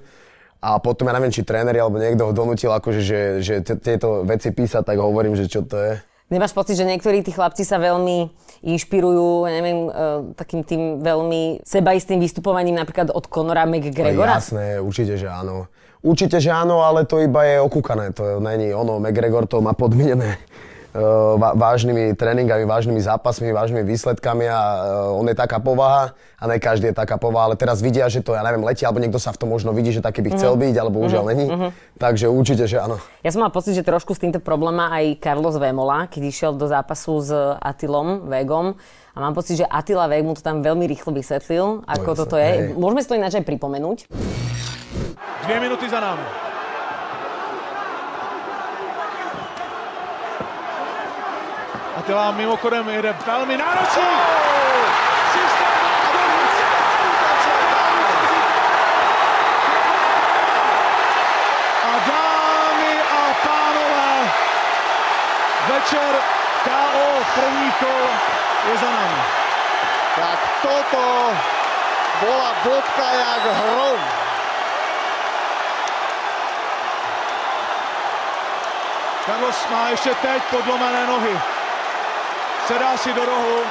A 0.59 0.83
potom 0.83 1.07
ja 1.07 1.15
neviem, 1.15 1.31
či 1.31 1.47
tréneri 1.47 1.79
alebo 1.79 2.03
niekto 2.03 2.27
ho 2.27 2.33
donútil, 2.35 2.75
akože, 2.75 3.01
že, 3.01 3.21
že 3.39 3.55
tieto 3.63 4.27
veci 4.27 4.51
písať, 4.51 4.83
tak 4.83 4.99
hovorím, 4.99 5.39
že 5.39 5.47
čo 5.47 5.63
to 5.63 5.79
je. 5.79 5.93
Nemáš 6.27 6.51
pocit, 6.51 6.75
že 6.75 6.83
niektorí 6.83 7.23
tí 7.23 7.31
chlapci 7.31 7.63
sa 7.63 7.79
veľmi 7.79 8.27
inšpirujú, 8.67 9.47
neviem, 9.47 9.87
uh, 9.87 10.35
takým 10.35 10.67
tým 10.67 10.99
veľmi 10.99 11.63
sebaistým 11.63 12.19
vystupovaním 12.19 12.75
napríklad 12.75 13.15
od 13.15 13.31
Conora 13.31 13.63
McGregora? 13.63 14.43
Jasné, 14.43 14.83
určite, 14.83 15.15
že 15.15 15.31
áno. 15.31 15.71
Určite, 16.03 16.43
že 16.43 16.51
áno, 16.51 16.83
ale 16.83 17.07
to 17.07 17.23
iba 17.23 17.47
je 17.47 17.63
okúkané. 17.63 18.11
To 18.19 18.43
není 18.43 18.75
ono. 18.75 18.99
McGregor 18.99 19.47
to 19.47 19.63
má 19.63 19.71
podmienené 19.75 20.39
vážnymi 21.37 22.17
tréningami, 22.17 22.65
vážnymi 22.65 23.01
zápasmi, 23.01 23.53
vážnymi 23.53 23.85
výsledkami 23.85 24.49
a 24.49 24.61
on 25.13 25.29
je 25.29 25.37
taká 25.37 25.61
povaha 25.61 26.17
a 26.41 26.45
ne 26.49 26.57
každý 26.57 26.93
je 26.93 26.97
taká 26.97 27.21
povaha, 27.21 27.53
ale 27.53 27.57
teraz 27.57 27.85
vidia, 27.85 28.09
že 28.09 28.25
to, 28.25 28.33
ja 28.33 28.41
neviem, 28.41 28.65
letí, 28.65 28.85
alebo 28.85 29.01
niekto 29.01 29.21
sa 29.21 29.33
v 29.33 29.41
tom 29.45 29.53
možno 29.53 29.73
vidí, 29.77 29.93
že 29.93 30.01
taký 30.01 30.25
by 30.25 30.37
chcel 30.37 30.57
mm-hmm. 30.57 30.65
byť, 30.69 30.75
alebo 30.81 30.97
už 31.05 31.13
mm-hmm. 31.13 31.29
není. 31.29 31.47
Mm-hmm. 31.49 31.71
Takže 32.01 32.27
určite, 32.29 32.65
že 32.65 32.81
áno. 32.81 32.97
Ja 33.21 33.31
som 33.33 33.45
mal 33.45 33.53
pocit, 33.53 33.77
že 33.77 33.85
trošku 33.85 34.17
s 34.17 34.21
týmto 34.21 34.41
problém 34.41 34.77
aj 34.81 35.21
Carlos 35.21 35.57
Vemola, 35.61 36.09
keď 36.09 36.23
išiel 36.29 36.53
do 36.57 36.69
zápasu 36.69 37.21
s 37.21 37.31
Atilom 37.61 38.29
Vegom. 38.29 38.77
A 39.17 39.21
mám 39.21 39.33
pocit, 39.33 39.57
že 39.57 39.65
Attila 39.65 40.05
Veg 40.13 40.29
mu 40.29 40.37
to 40.37 40.45
tam 40.45 40.61
veľmi 40.61 40.85
rýchlo 40.85 41.09
vysvetlil, 41.17 41.89
ako 41.89 42.11
no, 42.13 42.17
toto 42.21 42.37
je. 42.37 42.49
Hej. 42.53 42.77
Môžeme 42.77 43.01
si 43.01 43.09
to 43.09 43.17
ináč 43.17 43.33
aj 43.41 43.49
pripomenúť. 43.49 43.99
Dvě 45.45 45.61
minuty 45.61 45.89
za 45.89 46.01
námi. 46.01 46.56
Attila 52.07 52.31
mimochodem 52.33 52.89
jede 52.89 53.17
velmi 53.27 53.57
náročný. 53.57 54.03
A 61.83 61.99
dámy 62.07 63.03
a 63.11 63.35
pánové, 63.43 64.31
večer 65.69 66.23
KO 66.65 67.25
prvních 67.35 67.75
kol 67.79 68.09
je 68.71 68.79
za 68.79 68.91
nami. 68.91 69.23
Tak 70.17 70.39
toto 70.63 71.31
bola 72.21 72.55
bodka 72.65 73.13
jak 73.13 73.43
hrom. 73.43 74.01
Carlos 79.27 79.67
má 79.71 79.89
ještě 79.89 80.15
teď 80.15 80.43
podlomené 80.43 81.07
nohy 81.07 81.41
sedá 82.67 82.99
si 82.99 83.15
do 83.15 83.23
rohu, 83.23 83.63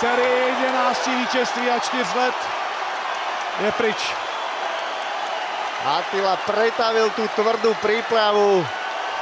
série 0.00 0.48
11 0.48 1.06
vítězství 1.06 1.70
a 1.70 1.78
4 1.78 2.18
let 2.18 2.34
je 3.60 3.72
pryč. 3.72 4.00
Attila 5.84 6.34
pretavil 6.48 7.12
tú 7.12 7.28
tvrdú 7.36 7.70
prípravu, 7.84 8.64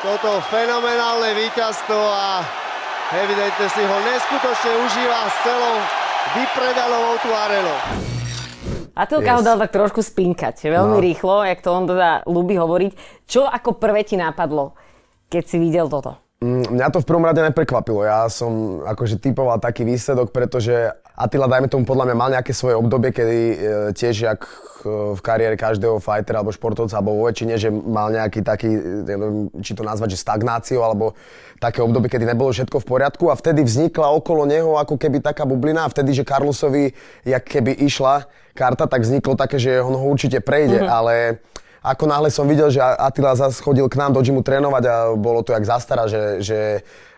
toto 0.00 0.40
fenomenálne 0.48 1.34
víťazstvo 1.36 2.00
a 2.00 2.40
evidentne 3.18 3.66
si 3.66 3.82
ho 3.82 3.96
neskutočne 4.06 4.72
užíva 4.86 5.20
s 5.26 5.36
celou 5.42 5.76
vypredalovou 6.38 7.14
tú 7.20 7.30
arenou. 7.34 7.78
Atilka 8.96 9.36
yes. 9.36 9.36
ho 9.36 9.42
dal 9.44 9.58
tak 9.60 9.74
trošku 9.76 10.00
spinkať, 10.00 10.72
veľmi 10.72 10.96
no. 10.96 11.04
rýchlo, 11.04 11.44
jak 11.44 11.60
to 11.60 11.68
on 11.74 11.84
teda 11.84 12.24
ľúbi 12.24 12.56
hovoriť. 12.56 12.92
Čo 13.28 13.44
ako 13.44 13.76
prvé 13.76 14.08
ti 14.08 14.16
napadlo, 14.16 14.72
keď 15.28 15.42
si 15.44 15.56
videl 15.60 15.90
toto? 15.92 16.25
Mm, 16.36 16.68
mňa 16.68 16.92
to 16.92 17.00
v 17.00 17.08
prvom 17.08 17.24
rade 17.24 17.40
neprekvapilo. 17.40 18.04
Ja 18.04 18.28
som 18.28 18.84
akože 18.84 19.16
typoval 19.16 19.56
taký 19.56 19.88
výsledok, 19.88 20.36
pretože 20.36 20.92
Attila, 21.16 21.48
dajme 21.48 21.72
tomu, 21.72 21.88
podľa 21.88 22.12
mňa 22.12 22.16
mal 22.16 22.28
nejaké 22.28 22.52
svoje 22.52 22.76
obdobie, 22.76 23.08
kedy 23.08 23.38
e, 23.40 23.56
tiež 23.96 24.16
jak 24.20 24.44
e, 24.44 25.16
v 25.16 25.20
kariére 25.24 25.56
každého 25.56 25.96
fightera 25.96 26.44
alebo 26.44 26.52
športovca, 26.52 27.00
alebo 27.00 27.16
vo 27.16 27.32
väčšine, 27.32 27.56
že 27.56 27.72
mal 27.72 28.12
nejaký 28.12 28.44
taký, 28.44 28.68
e, 28.68 29.00
neviem, 29.08 29.48
či 29.64 29.72
to 29.72 29.80
nazvať, 29.80 30.12
že 30.12 30.20
stagnáciu, 30.20 30.84
alebo 30.84 31.16
také 31.56 31.80
obdobie, 31.80 32.12
kedy 32.12 32.28
nebolo 32.28 32.52
všetko 32.52 32.84
v 32.84 32.88
poriadku 33.00 33.32
a 33.32 33.38
vtedy 33.40 33.64
vznikla 33.64 34.12
okolo 34.12 34.44
neho 34.44 34.76
ako 34.76 35.00
keby 35.00 35.24
taká 35.24 35.48
bublina 35.48 35.88
a 35.88 35.92
vtedy, 35.92 36.12
že 36.12 36.28
Carlosovi, 36.28 36.92
jak 37.24 37.48
keby 37.48 37.80
išla 37.80 38.28
karta, 38.52 38.84
tak 38.84 39.08
vzniklo 39.08 39.40
také, 39.40 39.56
že 39.56 39.80
on 39.80 39.96
ho 39.96 40.04
určite 40.04 40.44
prejde, 40.44 40.84
mm-hmm. 40.84 41.00
ale 41.00 41.40
ako 41.86 42.10
náhle 42.10 42.34
som 42.34 42.50
videl, 42.50 42.66
že 42.66 42.82
Attila 42.82 43.38
zase 43.38 43.62
chodil 43.62 43.86
k 43.86 43.94
nám 43.94 44.10
do 44.10 44.20
gymu 44.20 44.42
trénovať 44.42 44.84
a 44.90 44.96
bolo 45.14 45.46
to 45.46 45.54
jak 45.54 45.62
zastara, 45.62 46.10
že, 46.10 46.42
že 46.42 46.58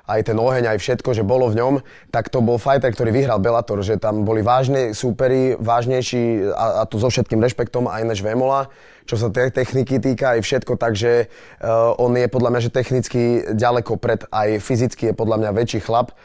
aj 0.09 0.24
ten 0.24 0.37
oheň, 0.40 0.72
aj 0.72 0.78
všetko, 0.81 1.12
že 1.12 1.24
bolo 1.24 1.52
v 1.52 1.61
ňom, 1.61 1.74
tak 2.09 2.33
to 2.33 2.40
bol 2.40 2.57
fighter, 2.57 2.88
ktorý 2.88 3.12
vyhral 3.12 3.40
Bellator, 3.40 3.81
že 3.85 4.00
tam 4.00 4.24
boli 4.24 4.40
vážne 4.40 4.96
súperi, 4.96 5.52
vážnejší 5.61 6.48
a, 6.52 6.81
a 6.81 6.88
to 6.88 6.96
so 6.96 7.12
všetkým 7.12 7.44
rešpektom 7.44 7.85
aj 7.88 8.09
než 8.09 8.24
Vemola, 8.24 8.72
čo 9.04 9.20
sa 9.20 9.28
te- 9.28 9.52
techniky 9.52 10.00
týka 10.00 10.37
aj 10.37 10.40
všetko, 10.40 10.81
takže 10.81 11.28
uh, 11.28 11.92
on 12.00 12.16
je 12.16 12.24
podľa 12.24 12.50
mňa, 12.57 12.61
že 12.64 12.70
technicky 12.72 13.20
ďaleko 13.52 14.00
pred, 14.00 14.24
aj 14.33 14.64
fyzicky 14.64 15.12
je 15.12 15.14
podľa 15.14 15.44
mňa 15.44 15.50
väčší 15.52 15.85
chlap, 15.85 16.16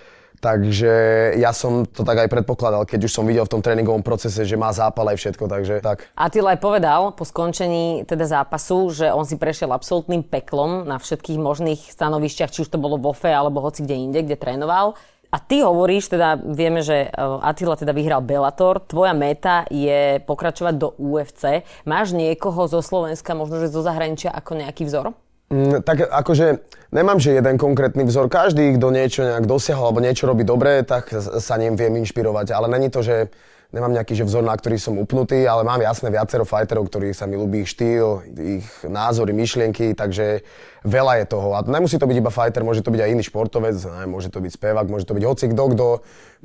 Takže 0.44 0.94
ja 1.40 1.56
som 1.56 1.88
to 1.88 2.04
tak 2.04 2.28
aj 2.28 2.28
predpokladal, 2.28 2.84
keď 2.84 3.08
už 3.08 3.16
som 3.16 3.24
videl 3.24 3.48
v 3.48 3.54
tom 3.56 3.64
tréningovom 3.64 4.04
procese, 4.04 4.44
že 4.44 4.60
má 4.60 4.76
zápal 4.76 5.16
aj 5.16 5.18
všetko, 5.24 5.48
takže 5.48 5.80
tak. 5.80 6.12
Attila 6.20 6.52
aj 6.52 6.60
povedal 6.60 7.02
po 7.16 7.24
skončení 7.24 8.04
teda 8.04 8.28
zápasu, 8.28 8.92
že 8.92 9.08
on 9.08 9.24
si 9.24 9.40
prešiel 9.40 9.72
absolútnym 9.72 10.20
peklom 10.20 10.84
na 10.84 11.00
všetkých 11.00 11.40
možných 11.40 11.82
stanovišťach, 11.96 12.52
či 12.52 12.68
už 12.68 12.76
to 12.76 12.76
bolo 12.76 13.00
vo 13.00 13.16
FE 13.16 13.32
alebo 13.32 13.64
hoci 13.64 13.88
kde 13.88 13.96
inde, 13.96 14.20
kde 14.20 14.36
trénoval. 14.36 15.00
A 15.34 15.40
ty 15.40 15.64
hovoríš, 15.64 16.14
teda 16.14 16.38
vieme, 16.38 16.86
že 16.86 17.08
e, 17.08 17.18
Attila 17.42 17.74
teda 17.74 17.90
vyhral 17.90 18.22
Bellator, 18.22 18.78
tvoja 18.84 19.18
meta 19.18 19.66
je 19.72 20.22
pokračovať 20.28 20.74
do 20.78 20.94
UFC. 21.00 21.66
Máš 21.90 22.14
niekoho 22.14 22.70
zo 22.70 22.86
Slovenska, 22.86 23.34
možno 23.34 23.58
že 23.58 23.74
zo 23.74 23.82
zahraničia 23.82 24.30
ako 24.30 24.62
nejaký 24.62 24.86
vzor? 24.86 25.18
Mm, 25.54 25.86
tak 25.86 26.10
akože 26.10 26.66
nemám, 26.90 27.22
že 27.22 27.38
jeden 27.38 27.62
konkrétny 27.62 28.10
vzor. 28.10 28.26
Každý, 28.26 28.74
kto 28.82 28.90
niečo 28.90 29.22
nejak 29.22 29.46
dosiahol 29.46 29.94
alebo 29.94 30.02
niečo 30.02 30.26
robí 30.26 30.42
dobre, 30.42 30.82
tak 30.82 31.14
sa 31.14 31.62
ním 31.62 31.78
viem 31.78 31.94
inšpirovať. 32.02 32.58
Ale 32.58 32.66
není 32.66 32.90
to, 32.90 33.06
že 33.06 33.30
nemám 33.70 33.94
nejaký 33.94 34.18
že 34.18 34.26
vzor, 34.26 34.42
na 34.42 34.58
ktorý 34.58 34.82
som 34.82 34.98
upnutý, 34.98 35.46
ale 35.46 35.62
mám 35.62 35.82
jasné 35.82 36.10
viacero 36.10 36.42
fighterov, 36.42 36.90
ktorí 36.90 37.14
sa 37.14 37.30
mi 37.30 37.38
ľúbi 37.38 37.66
ich 37.66 37.70
štýl, 37.70 38.26
ich 38.34 38.66
názory, 38.82 39.34
myšlienky, 39.34 39.94
takže 39.94 40.42
veľa 40.86 41.22
je 41.22 41.26
toho. 41.30 41.58
A 41.58 41.66
nemusí 41.66 42.02
to 42.02 42.10
byť 42.10 42.18
iba 42.18 42.34
fighter, 42.34 42.66
môže 42.66 42.82
to 42.82 42.94
byť 42.94 43.02
aj 43.06 43.10
iný 43.14 43.24
športovec, 43.26 43.78
môže 44.10 44.34
to 44.34 44.42
byť 44.42 44.52
spevák, 44.58 44.90
môže 44.90 45.06
to 45.06 45.18
byť 45.18 45.26
hoci 45.26 45.46
kto, 45.54 45.64
kto 45.74 45.88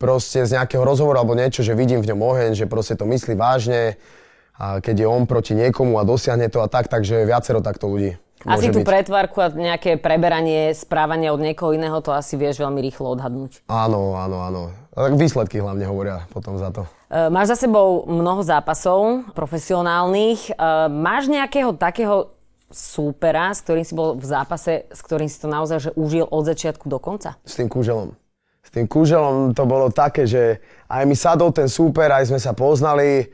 proste 0.01 0.45
z 0.45 0.57
nejakého 0.57 0.85
rozhovoru 0.85 1.21
alebo 1.21 1.37
niečo, 1.37 1.65
že 1.65 1.77
vidím 1.77 2.01
v 2.05 2.13
ňom 2.13 2.21
oheň, 2.21 2.51
že 2.57 2.65
proste 2.65 2.97
to 2.97 3.09
myslí 3.09 3.37
vážne, 3.37 3.97
a 4.59 4.83
keď 4.83 5.05
je 5.05 5.07
on 5.07 5.23
proti 5.29 5.55
niekomu 5.55 6.01
a 6.01 6.09
dosiahne 6.09 6.51
to 6.51 6.59
a 6.65 6.69
tak, 6.69 6.91
takže 6.91 7.29
viacero 7.29 7.63
takto 7.63 7.87
ľudí. 7.93 8.19
Asi 8.47 8.71
tú 8.71 8.83
byť. 8.83 8.87
pretvárku 8.87 9.43
a 9.43 9.51
nejaké 9.51 9.99
preberanie 9.99 10.71
správania 10.71 11.35
od 11.35 11.43
niekoho 11.43 11.75
iného, 11.75 11.99
to 11.99 12.15
asi 12.15 12.39
vieš 12.39 12.63
veľmi 12.63 12.79
rýchlo 12.79 13.19
odhadnúť. 13.19 13.67
Áno, 13.67 14.15
áno, 14.15 14.37
áno. 14.47 14.63
A 14.95 15.11
tak 15.11 15.19
výsledky 15.19 15.59
hlavne 15.59 15.83
hovoria 15.87 16.27
potom 16.31 16.55
za 16.55 16.71
to. 16.71 16.87
E, 17.11 17.31
Máš 17.31 17.59
za 17.59 17.67
sebou 17.67 18.07
mnoho 18.07 18.47
zápasov 18.47 19.27
profesionálnych. 19.35 20.55
E, 20.55 20.63
Máš 20.87 21.27
nejakého 21.27 21.75
takého 21.75 22.31
súpera, 22.69 23.51
s 23.51 23.65
ktorým 23.65 23.85
si 23.87 23.97
bol 23.97 24.15
v 24.15 24.27
zápase, 24.29 24.87
s 24.93 25.01
ktorým 25.01 25.27
si 25.27 25.41
to 25.41 25.49
naozaj 25.49 25.89
že 25.89 25.91
užil 25.97 26.29
od 26.29 26.45
začiatku 26.45 26.87
do 26.87 27.01
konca? 27.01 27.41
S 27.43 27.57
tým 27.57 27.67
kúželom. 27.67 28.13
S 28.61 28.69
tým 28.69 28.85
kúželom 28.85 29.57
to 29.57 29.65
bolo 29.65 29.89
také, 29.89 30.29
že 30.29 30.61
aj 30.93 31.03
mi 31.09 31.17
sadol 31.17 31.49
ten 31.57 31.73
súper, 31.73 32.13
aj 32.13 32.29
sme 32.29 32.37
sa 32.37 32.53
poznali, 32.53 33.33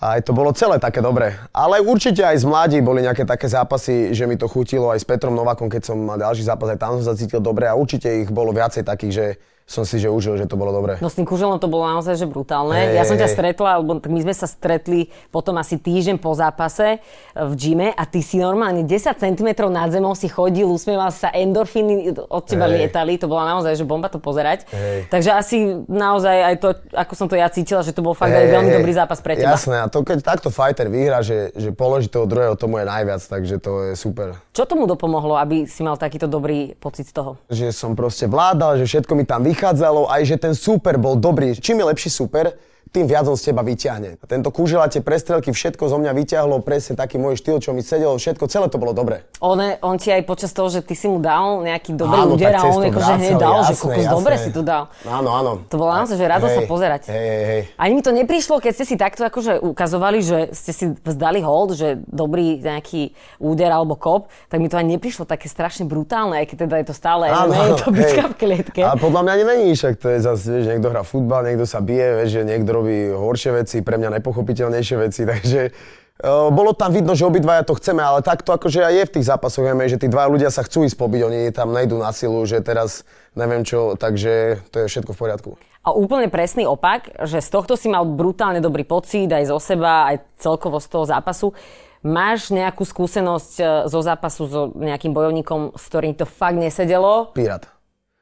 aj 0.00 0.24
to 0.24 0.32
bolo 0.32 0.48
celé 0.56 0.80
také 0.80 1.04
dobré. 1.04 1.36
Ale 1.52 1.84
určite 1.84 2.24
aj 2.24 2.40
z 2.40 2.48
mladí 2.48 2.80
boli 2.80 3.04
nejaké 3.04 3.28
také 3.28 3.52
zápasy, 3.52 4.16
že 4.16 4.24
mi 4.24 4.40
to 4.40 4.48
chutilo 4.48 4.88
aj 4.88 5.04
s 5.04 5.06
Petrom 5.06 5.36
Novakom, 5.36 5.68
keď 5.68 5.92
som 5.92 6.00
mal 6.00 6.16
ďalší 6.16 6.40
zápas, 6.40 6.72
aj 6.72 6.80
tam 6.80 6.96
som 6.96 7.12
sa 7.12 7.14
cítil 7.14 7.44
dobre 7.44 7.68
a 7.68 7.76
určite 7.76 8.08
ich 8.08 8.32
bolo 8.32 8.56
viacej 8.56 8.88
takých, 8.88 9.12
že 9.12 9.26
som 9.70 9.86
si 9.86 10.02
že 10.02 10.10
užil, 10.10 10.34
že 10.34 10.50
to 10.50 10.58
bolo 10.58 10.74
dobre. 10.74 10.98
No 10.98 11.06
s 11.06 11.14
tým 11.14 11.22
kuželom 11.22 11.62
to 11.62 11.70
bolo 11.70 11.86
naozaj 11.86 12.18
že 12.18 12.26
brutálne. 12.26 12.90
Hej, 12.90 12.98
ja 12.98 13.04
som 13.06 13.14
ťa 13.14 13.30
hej. 13.30 13.34
stretla, 13.38 13.78
lebo 13.78 14.02
my 14.02 14.20
sme 14.26 14.34
sa 14.34 14.50
stretli 14.50 15.06
potom 15.30 15.54
asi 15.62 15.78
týždeň 15.78 16.18
po 16.18 16.34
zápase 16.34 16.98
v 17.38 17.52
gyme 17.54 17.94
a 17.94 18.02
ty 18.02 18.18
si 18.18 18.42
normálne 18.42 18.82
10 18.82 19.14
cm 19.14 19.48
nad 19.70 19.94
zemou 19.94 20.18
si 20.18 20.26
chodil, 20.26 20.66
usmieval 20.66 21.14
sa, 21.14 21.30
endorfíny 21.30 22.18
od 22.18 22.42
teba 22.50 22.66
Hej. 22.66 22.90
lietali, 22.90 23.14
to 23.14 23.30
bola 23.30 23.46
naozaj 23.46 23.78
že 23.78 23.86
bomba 23.86 24.10
to 24.10 24.18
pozerať. 24.18 24.66
Hej. 24.74 25.06
Takže 25.06 25.30
asi 25.38 25.56
naozaj 25.86 26.36
aj 26.50 26.54
to, 26.58 26.68
ako 26.90 27.12
som 27.14 27.26
to 27.30 27.38
ja 27.38 27.46
cítila, 27.46 27.86
že 27.86 27.94
to 27.94 28.02
bol 28.02 28.18
fakt 28.18 28.34
aj 28.34 28.50
Hej, 28.50 28.54
veľmi 28.58 28.70
hej. 28.74 28.76
dobrý 28.82 28.92
zápas 28.98 29.22
pre 29.22 29.38
teba. 29.38 29.54
Jasné, 29.54 29.76
a 29.78 29.86
to 29.86 30.02
keď 30.02 30.18
takto 30.26 30.50
fighter 30.50 30.90
vyhra, 30.90 31.22
že, 31.22 31.54
že 31.54 31.70
položí 31.70 32.10
toho 32.10 32.26
druhého, 32.26 32.58
tomu 32.58 32.82
je 32.82 32.90
najviac, 32.90 33.22
takže 33.22 33.62
to 33.62 33.86
je 33.86 33.94
super. 33.94 34.34
Čo 34.50 34.66
tomu 34.66 34.90
dopomohlo, 34.90 35.38
aby 35.38 35.70
si 35.70 35.86
mal 35.86 35.94
takýto 35.94 36.26
dobrý 36.26 36.74
pocit 36.74 37.06
z 37.06 37.14
toho? 37.14 37.38
Že 37.46 37.70
som 37.70 37.94
proste 37.94 38.26
vládal, 38.26 38.82
že 38.82 38.90
všetko 38.90 39.14
mi 39.14 39.22
tam 39.22 39.46
vychádzalo, 39.46 39.59
aj 40.08 40.22
že 40.24 40.36
ten 40.40 40.56
super 40.56 40.96
bol 40.96 41.20
dobrý. 41.20 41.52
Čím 41.54 41.84
je 41.84 41.90
lepší 41.92 42.10
super, 42.10 42.56
tým 42.90 43.06
viac 43.06 43.22
on 43.30 43.38
z 43.38 43.54
teba 43.54 43.62
vyťahne. 43.62 44.18
A 44.18 44.24
tento 44.26 44.50
kúžela 44.50 44.90
tie 44.90 44.98
prestrelky, 44.98 45.54
všetko 45.54 45.86
zo 45.86 45.96
mňa 46.02 46.10
vyťahlo, 46.10 46.58
presne 46.58 46.98
taký 46.98 47.22
môj 47.22 47.38
štýl, 47.38 47.62
čo 47.62 47.70
mi 47.70 47.86
sedelo, 47.86 48.18
všetko, 48.18 48.50
celé 48.50 48.66
to 48.66 48.82
bolo 48.82 48.90
dobre. 48.90 49.22
On, 49.38 49.54
on 49.58 49.94
ti 49.94 50.10
aj 50.10 50.26
počas 50.26 50.50
toho, 50.50 50.66
že 50.66 50.82
ty 50.82 50.98
si 50.98 51.06
mu 51.06 51.22
dal 51.22 51.62
nejaký 51.62 51.94
dobrý 51.94 52.26
Áno, 52.26 52.34
úder 52.34 52.50
a 52.50 52.66
on 52.66 52.82
akože 52.82 53.12
hneď 53.14 53.34
dal, 53.38 53.62
že 53.62 53.78
jasné, 53.78 53.82
kokos 53.86 54.02
jasné. 54.02 54.16
dobre 54.18 54.34
si 54.42 54.50
to 54.50 54.62
dal. 54.66 54.90
Áno, 55.06 55.30
áno. 55.30 55.52
To 55.70 55.76
bolo 55.78 55.94
naozaj, 55.94 56.18
že 56.18 56.26
rado 56.26 56.50
sa 56.50 56.62
pozerať. 56.66 57.14
Hej, 57.14 57.26
hej, 57.30 57.44
hej. 57.46 57.62
Ani 57.78 57.92
mi 57.94 58.02
to 58.02 58.10
neprišlo, 58.10 58.58
keď 58.58 58.72
ste 58.74 58.84
si 58.84 58.96
takto 58.98 59.22
akože 59.22 59.62
ukazovali, 59.62 60.18
že 60.18 60.38
ste 60.50 60.72
si 60.74 60.84
vzdali 60.90 61.38
hold, 61.46 61.78
že 61.78 62.02
dobrý 62.10 62.58
nejaký 62.58 63.14
úder 63.38 63.70
alebo 63.70 63.94
kop, 63.94 64.26
tak 64.50 64.58
mi 64.58 64.66
to 64.66 64.74
ani 64.74 64.98
neprišlo 64.98 65.30
také 65.30 65.46
strašne 65.46 65.86
brutálne, 65.86 66.42
aj 66.42 66.46
keď 66.50 66.56
teda 66.66 66.76
je 66.82 66.86
to 66.90 66.94
stále 66.98 67.22
MMA, 67.30 67.62
je 67.70 67.74
to 67.78 67.88
bitka 67.94 68.24
v 68.26 68.34
klietke. 68.34 68.80
A 68.82 68.98
podľa 68.98 69.20
mňa 69.22 69.32
ani 69.38 69.44
není, 69.46 69.66
však 69.78 69.94
to 69.94 70.10
je 70.10 70.18
zase, 70.26 70.44
vieš, 70.50 70.66
niekto 70.74 70.90
hrá 70.90 71.06
futbal, 71.06 71.46
niekto 71.46 71.70
sa 71.70 71.78
bije, 71.78 72.26
vieš, 72.26 72.30
že 72.34 72.42
niekto 72.42 72.69
robí 72.70 72.98
horšie 73.10 73.50
veci, 73.62 73.76
pre 73.82 73.98
mňa 73.98 74.18
nepochopiteľnejšie 74.18 74.96
veci, 74.98 75.22
takže 75.32 75.60
uh, 75.70 76.48
bolo 76.54 76.72
tam 76.72 76.94
vidno, 76.94 77.12
že 77.18 77.26
obidvaja 77.26 77.66
to 77.66 77.76
chceme, 77.76 78.00
ale 78.00 78.22
takto 78.22 78.54
akože 78.54 78.86
aj 78.86 78.94
je 78.94 79.04
v 79.06 79.14
tých 79.18 79.28
zápasoch 79.28 79.66
MMA, 79.66 79.90
že 79.90 80.00
tí 80.00 80.08
dva 80.08 80.30
ľudia 80.30 80.48
sa 80.48 80.62
chcú 80.62 80.86
ísť 80.86 80.96
pobiť, 80.96 81.20
oni 81.26 81.40
tam 81.50 81.74
nejdú 81.74 81.98
na 81.98 82.14
silu, 82.14 82.40
že 82.46 82.62
teraz 82.62 83.02
neviem 83.34 83.66
čo, 83.66 83.98
takže 83.98 84.62
to 84.70 84.76
je 84.82 84.86
všetko 84.86 85.12
v 85.14 85.20
poriadku. 85.20 85.50
A 85.80 85.96
úplne 85.96 86.28
presný 86.28 86.68
opak, 86.68 87.08
že 87.24 87.40
z 87.40 87.48
tohto 87.48 87.72
si 87.72 87.88
mal 87.88 88.04
brutálne 88.04 88.60
dobrý 88.60 88.84
pocit 88.84 89.32
aj 89.32 89.48
zo 89.48 89.56
seba, 89.56 90.12
aj 90.12 90.28
celkovo 90.36 90.76
z 90.76 90.86
toho 90.92 91.04
zápasu. 91.08 91.56
Máš 92.04 92.52
nejakú 92.52 92.84
skúsenosť 92.84 93.52
e, 93.60 93.64
zo 93.88 94.00
zápasu 94.04 94.44
so 94.48 94.62
nejakým 94.76 95.12
bojovníkom, 95.16 95.76
s 95.76 95.84
ktorým 95.88 96.16
to 96.16 96.28
fakt 96.28 96.60
nesedelo? 96.60 97.32
Pirát. 97.32 97.64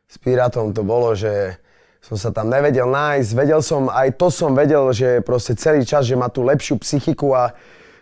S 0.06 0.22
Pirátom 0.22 0.70
to 0.70 0.86
bolo, 0.86 1.14
že 1.18 1.58
som 2.08 2.16
sa 2.16 2.32
tam 2.32 2.48
nevedel 2.48 2.88
nájsť, 2.88 3.30
vedel 3.36 3.60
som, 3.60 3.92
aj 3.92 4.16
to 4.16 4.32
som 4.32 4.56
vedel, 4.56 4.88
že 4.96 5.20
proste 5.20 5.52
celý 5.52 5.84
čas, 5.84 6.08
že 6.08 6.16
má 6.16 6.32
tú 6.32 6.40
lepšiu 6.40 6.80
psychiku 6.80 7.36
a 7.36 7.52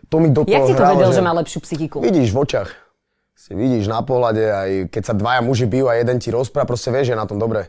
to 0.06 0.22
mi 0.22 0.30
do 0.30 0.46
Jak 0.46 0.62
toho 0.62 0.66
si 0.70 0.74
to 0.78 0.82
hralo, 0.86 0.94
vedel, 0.94 1.10
že 1.10 1.22
má 1.26 1.32
lepšiu 1.34 1.58
psychiku? 1.66 1.98
Vidíš 1.98 2.30
v 2.30 2.38
očach. 2.38 2.70
Si 3.34 3.50
vidíš 3.58 3.90
na 3.90 4.06
pohľade, 4.06 4.44
aj 4.46 4.70
keď 4.94 5.02
sa 5.02 5.14
dvaja 5.18 5.42
muži 5.42 5.66
bijú 5.66 5.90
a 5.90 5.98
jeden 5.98 6.22
ti 6.22 6.30
rozpráva, 6.30 6.70
proste 6.70 6.94
vieš, 6.94 7.10
že 7.10 7.12
je 7.18 7.22
na 7.22 7.26
tom 7.26 7.42
dobre. 7.42 7.66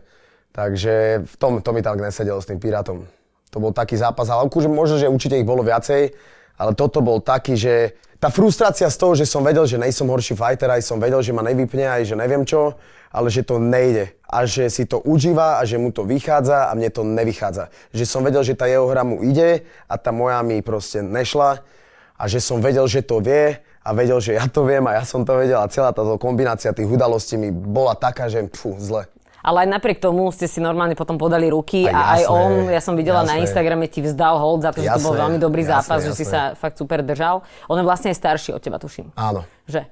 Takže 0.53 1.25
v 1.25 1.35
tom, 1.41 1.57
to 1.65 1.73
mi 1.73 1.81
tak 1.81 1.97
nesedelo 1.97 2.37
s 2.37 2.45
tým 2.45 2.61
Pirátom. 2.61 3.09
To 3.49 3.57
bol 3.57 3.73
taký 3.73 3.97
zápas, 3.97 4.29
ale 4.29 4.45
možno, 4.69 5.01
že 5.01 5.09
určite 5.09 5.41
ich 5.41 5.45
bolo 5.45 5.65
viacej, 5.65 6.13
ale 6.61 6.71
toto 6.77 7.01
bol 7.01 7.17
taký, 7.17 7.57
že 7.57 7.97
tá 8.17 8.33
frustrácia 8.33 8.89
z 8.89 8.97
toho, 8.97 9.13
že 9.13 9.29
som 9.29 9.45
vedel, 9.45 9.69
že 9.69 9.77
nejsom 9.77 10.09
horší 10.09 10.33
fighter, 10.33 10.73
aj 10.73 10.81
som 10.81 10.97
vedel, 10.97 11.21
že 11.21 11.33
ma 11.33 11.45
nevypne, 11.45 11.85
aj 11.85 12.13
že 12.13 12.15
neviem 12.17 12.41
čo, 12.41 12.73
ale 13.13 13.29
že 13.29 13.45
to 13.45 13.61
nejde. 13.61 14.17
A 14.27 14.43
že 14.43 14.67
si 14.67 14.83
to 14.89 14.99
užíva 15.05 15.61
a 15.61 15.63
že 15.63 15.77
mu 15.77 15.93
to 15.93 16.03
vychádza 16.03 16.67
a 16.67 16.71
mne 16.73 16.89
to 16.89 17.05
nevychádza. 17.05 17.69
Že 17.93 18.05
som 18.09 18.21
vedel, 18.25 18.43
že 18.43 18.57
tá 18.57 18.65
jeho 18.65 18.89
hra 18.89 19.05
mu 19.05 19.21
ide 19.21 19.63
a 19.85 19.95
tá 19.95 20.09
moja 20.09 20.41
mi 20.41 20.59
proste 20.65 21.05
nešla 21.05 21.61
a 22.17 22.23
že 22.25 22.41
som 22.41 22.59
vedel, 22.59 22.89
že 22.89 23.05
to 23.05 23.21
vie 23.21 23.55
a 23.85 23.89
vedel, 23.95 24.19
že 24.19 24.35
ja 24.35 24.49
to 24.49 24.65
viem 24.67 24.83
a 24.89 24.99
ja 24.99 25.03
som 25.07 25.23
to 25.23 25.37
vedel 25.37 25.61
a 25.61 25.71
celá 25.71 25.93
táto 25.93 26.19
kombinácia 26.19 26.75
tých 26.75 26.89
udalostí 26.89 27.39
mi 27.39 27.53
bola 27.53 27.95
taká, 27.95 28.27
že 28.27 28.43
pfú, 28.49 28.75
zle. 28.81 29.07
Ale 29.45 29.63
aj 29.63 29.69
napriek 29.69 29.97
tomu 30.01 30.29
ste 30.33 30.49
si 30.49 30.57
normálne 30.59 30.97
potom 30.97 31.15
podali 31.15 31.47
ruky 31.47 31.85
A 31.85 31.93
a, 31.93 32.01
aj 32.17 32.21
jasné, 32.25 32.33
on, 32.33 32.51
ja 32.73 32.81
som 32.83 32.93
videla 32.97 33.21
na 33.23 33.37
jasné. 33.37 33.43
Instagrame, 33.47 33.85
ti 33.87 34.01
vzdal 34.01 34.35
hold 34.41 34.65
za 34.65 34.73
to, 34.73 34.81
že 34.81 34.89
to 34.89 35.01
bol 35.01 35.13
Jasné, 35.13 35.23
veľmi 35.23 35.39
dobrý 35.39 35.63
jasné, 35.63 35.73
zápas, 35.77 35.99
že 36.03 36.13
si 36.17 36.25
jasné. 36.25 36.53
sa 36.53 36.59
fakt 36.59 36.75
super 36.75 36.99
držal. 37.05 37.45
On 37.69 37.77
je 37.77 37.85
vlastne 37.85 38.09
aj 38.11 38.17
starší 38.17 38.49
od 38.57 38.61
teba, 38.61 38.81
tuším. 38.81 39.13
Áno. 39.15 39.45
Že? 39.69 39.85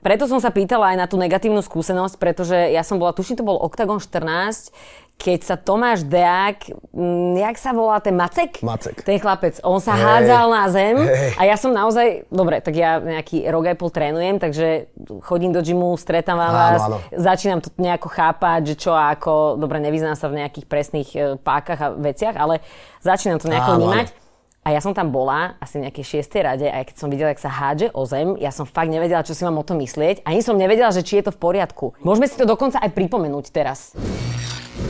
Preto 0.00 0.24
som 0.30 0.40
sa 0.40 0.48
pýtala 0.48 0.94
aj 0.94 0.96
na 0.96 1.06
tú 1.10 1.20
negatívnu 1.20 1.60
skúsenosť, 1.60 2.16
pretože 2.16 2.56
ja 2.56 2.80
som 2.80 2.96
bola, 2.96 3.12
tuším, 3.12 3.36
to 3.36 3.44
bol 3.44 3.60
Octagon 3.60 4.00
14, 4.00 4.72
keď 5.16 5.38
sa 5.42 5.56
Tomáš 5.56 6.04
Deák, 6.04 6.70
mm, 6.92 7.40
jak 7.40 7.56
sa 7.56 7.72
volá 7.72 7.98
ten 7.98 8.12
Macek? 8.12 8.60
Macek. 8.60 9.00
Ten 9.00 9.16
chlapec, 9.16 9.58
on 9.64 9.80
sa 9.80 9.96
Hej. 9.96 10.04
hádzal 10.04 10.46
na 10.46 10.64
zem 10.68 10.96
Hej. 11.00 11.30
a 11.34 11.42
ja 11.42 11.56
som 11.56 11.72
naozaj, 11.72 12.28
dobre, 12.28 12.60
tak 12.60 12.76
ja 12.76 13.00
nejaký 13.00 13.48
rok 13.48 13.64
aj 13.64 13.76
pol 13.76 13.90
trénujem, 13.90 14.36
takže 14.36 14.92
chodím 15.24 15.50
do 15.50 15.64
gymu, 15.64 15.96
stretávam 15.96 16.46
Áno, 16.46 16.54
vás, 16.54 16.80
áno. 16.84 16.98
začínam 17.16 17.58
to 17.58 17.72
nejako 17.74 18.06
chápať, 18.06 18.60
že 18.70 18.74
čo 18.76 18.92
a 18.92 19.10
ako, 19.12 19.56
dobre, 19.56 19.80
nevyznám 19.80 20.14
sa 20.14 20.28
v 20.28 20.44
nejakých 20.44 20.66
presných 20.68 21.08
e, 21.10 21.18
pákach 21.40 21.80
a 21.80 21.88
veciach, 21.90 22.36
ale 22.36 22.60
začínam 23.00 23.40
to 23.40 23.48
nejako 23.48 23.72
Áno, 23.72 23.80
vnímať. 23.82 24.08
áno. 24.12 24.24
A 24.62 24.74
ja 24.74 24.82
som 24.82 24.90
tam 24.90 25.14
bola 25.14 25.54
asi 25.62 25.78
v 25.78 25.86
nejakej 25.86 26.02
šiestej 26.04 26.42
rade 26.42 26.66
a 26.66 26.82
keď 26.82 26.96
som 26.98 27.06
videla, 27.06 27.30
jak 27.30 27.38
sa 27.38 27.46
hádže 27.48 27.94
o 27.94 28.02
zem, 28.02 28.34
ja 28.36 28.50
som 28.50 28.66
fakt 28.66 28.90
nevedela, 28.90 29.22
čo 29.22 29.30
si 29.30 29.46
mám 29.46 29.54
o 29.56 29.62
tom 29.62 29.78
myslieť. 29.78 30.26
Ani 30.26 30.42
som 30.42 30.58
nevedela, 30.58 30.90
že 30.90 31.06
či 31.06 31.22
je 31.22 31.30
to 31.30 31.32
v 31.32 31.38
poriadku. 31.38 31.94
Môžeme 32.02 32.26
si 32.26 32.34
to 32.34 32.42
dokonca 32.42 32.82
aj 32.82 32.90
pripomenúť 32.90 33.54
teraz. 33.54 33.94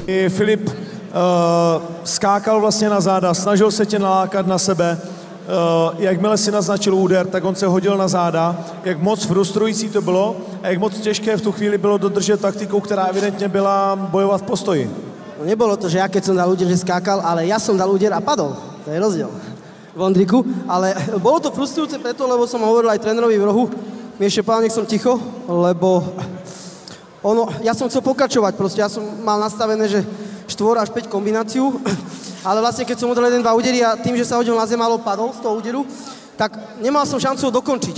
I 0.07 0.29
Filip 0.29 0.71
uh, 0.71 0.75
skákal 2.05 2.61
vlastně 2.61 2.91
na 2.91 3.01
záda, 3.01 3.35
snažil 3.35 3.71
se 3.71 3.87
tě 3.87 3.99
nalákat 3.99 4.47
na 4.47 4.59
sebe. 4.59 4.99
Uh, 5.01 5.95
jakmile 5.99 6.39
si 6.39 6.51
naznačil 6.51 6.95
úder, 6.95 7.27
tak 7.27 7.45
on 7.45 7.55
se 7.55 7.67
hodil 7.67 7.97
na 7.97 8.09
záda. 8.09 8.57
Jak 8.85 9.03
moc 9.03 9.25
frustrující 9.25 9.89
to 9.89 10.03
bylo 10.03 10.37
a 10.63 10.69
jak 10.69 10.79
moc 10.79 11.01
těžké 11.01 11.37
v 11.37 11.43
tu 11.43 11.53
chvíli 11.53 11.79
bylo 11.79 11.99
dodržet 11.99 12.41
taktiku, 12.41 12.81
která 12.81 13.05
evidentně 13.05 13.49
byla 13.49 13.97
bojovat 13.97 14.41
v 14.41 14.45
postoji. 14.45 14.91
No 15.41 15.45
nebolo 15.45 15.77
to, 15.77 15.89
že 15.89 15.99
ja 15.99 16.09
keď 16.09 16.25
som 16.25 16.37
dal 16.37 16.49
úder, 16.49 16.65
že 16.65 16.81
skákal, 16.81 17.21
ale 17.21 17.45
ja 17.45 17.61
som 17.61 17.77
dal 17.77 17.93
úder 17.93 18.09
a 18.15 18.25
padol. 18.25 18.57
To 18.85 18.89
je 18.89 18.97
rozdiel. 18.97 19.29
V. 19.93 20.01
Ale 20.69 20.97
bolo 21.21 21.41
to 21.41 21.53
frustrujúce 21.53 21.99
preto, 22.01 22.25
lebo 22.25 22.49
som 22.49 22.65
hovoril 22.65 22.89
aj 22.89 23.05
trénerovi 23.05 23.37
v 23.37 23.45
rohu, 23.45 23.65
mi 24.17 24.25
ešte 24.25 24.41
povedal, 24.41 24.65
nech 24.65 24.73
som 24.73 24.89
ticho, 24.89 25.21
lebo 25.45 26.09
ono, 27.27 27.51
ja 27.67 27.75
som 27.75 27.91
chcel 27.91 28.07
pokračovať, 28.07 28.55
proste 28.55 28.79
ja 28.79 28.87
som 28.87 29.03
mal 29.27 29.43
nastavené, 29.43 29.91
že 29.91 30.07
4 30.47 30.87
až 30.87 30.95
5 30.95 31.11
kombináciu, 31.11 31.83
ale 32.49 32.63
vlastne 32.63 32.87
keď 32.87 33.03
som 33.03 33.11
udal 33.11 33.27
jeden, 33.27 33.43
dva 33.43 33.59
údery 33.59 33.83
a 33.83 33.99
tým, 33.99 34.15
že 34.15 34.23
sa 34.23 34.39
hodil 34.39 34.55
na 34.55 34.63
zem, 34.63 34.79
alebo 34.79 35.03
padol 35.03 35.35
z 35.35 35.43
toho 35.43 35.59
úderu, 35.59 35.83
tak 36.39 36.55
nemal 36.79 37.03
som 37.03 37.19
šancu 37.19 37.51
ho 37.51 37.53
dokončiť. 37.59 37.97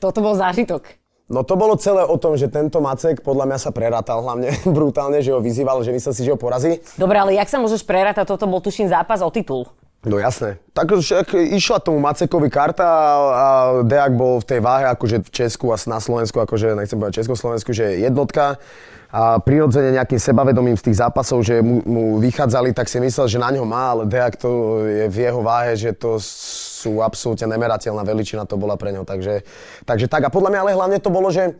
Toto 0.00 0.24
bol 0.24 0.32
zážitok. 0.32 0.96
No 1.30 1.46
to 1.46 1.54
bolo 1.54 1.78
celé 1.78 2.02
o 2.02 2.18
tom, 2.18 2.34
že 2.34 2.50
tento 2.50 2.82
Macek 2.82 3.22
podľa 3.22 3.46
mňa 3.46 3.58
sa 3.60 3.70
prerátal 3.70 4.18
hlavne 4.24 4.50
brutálne, 4.76 5.20
že 5.20 5.30
ho 5.30 5.38
vyzýval, 5.38 5.84
že 5.84 5.92
myslel 5.92 6.14
si, 6.16 6.24
že 6.24 6.32
ho 6.32 6.40
porazí. 6.40 6.80
Dobre, 6.96 7.20
ale 7.20 7.36
jak 7.36 7.52
sa 7.52 7.60
môžeš 7.60 7.84
prerátať? 7.84 8.24
Toto 8.26 8.48
bol 8.48 8.58
tuším 8.64 8.88
zápas 8.88 9.20
o 9.20 9.30
titul. 9.30 9.68
No 10.00 10.16
jasné. 10.16 10.56
Tak 10.72 10.96
však 10.96 11.36
išla 11.36 11.84
tomu 11.84 12.00
Macekovi 12.00 12.48
karta 12.48 12.88
a, 12.88 13.20
Deak 13.84 14.16
bol 14.16 14.40
v 14.40 14.48
tej 14.48 14.60
váhe 14.64 14.88
akože 14.88 15.20
v 15.20 15.28
Česku 15.28 15.76
a 15.76 15.76
na 15.84 16.00
Slovensku, 16.00 16.40
akože 16.40 16.72
nechcem 16.72 16.96
povedať 16.96 17.20
Československu, 17.20 17.76
že 17.76 17.84
je 17.84 18.08
jednotka 18.08 18.56
a 19.10 19.42
prirodzene 19.42 19.90
nejakým 19.98 20.22
sebavedomím 20.22 20.78
z 20.78 20.86
tých 20.88 21.02
zápasov, 21.02 21.42
že 21.42 21.58
mu, 21.60 21.82
mu 21.82 22.04
vychádzali, 22.22 22.70
tak 22.70 22.86
si 22.86 23.02
myslel, 23.02 23.26
že 23.26 23.42
na 23.42 23.50
ňo 23.50 23.66
má, 23.66 23.92
ale 23.92 24.06
Deak 24.06 24.38
to 24.38 24.80
je 24.86 25.10
v 25.10 25.16
jeho 25.26 25.42
váhe, 25.42 25.74
že 25.74 25.92
to 25.92 26.16
sú 26.22 27.02
absolútne 27.04 27.50
nemerateľná 27.50 28.06
veličina 28.06 28.46
to 28.46 28.56
bola 28.56 28.78
pre 28.78 28.94
ňo. 28.94 29.04
Takže, 29.04 29.44
takže 29.84 30.06
tak. 30.08 30.24
A 30.24 30.32
podľa 30.32 30.54
mňa 30.54 30.60
ale 30.62 30.76
hlavne 30.78 30.98
to 31.02 31.10
bolo, 31.12 31.28
že 31.28 31.58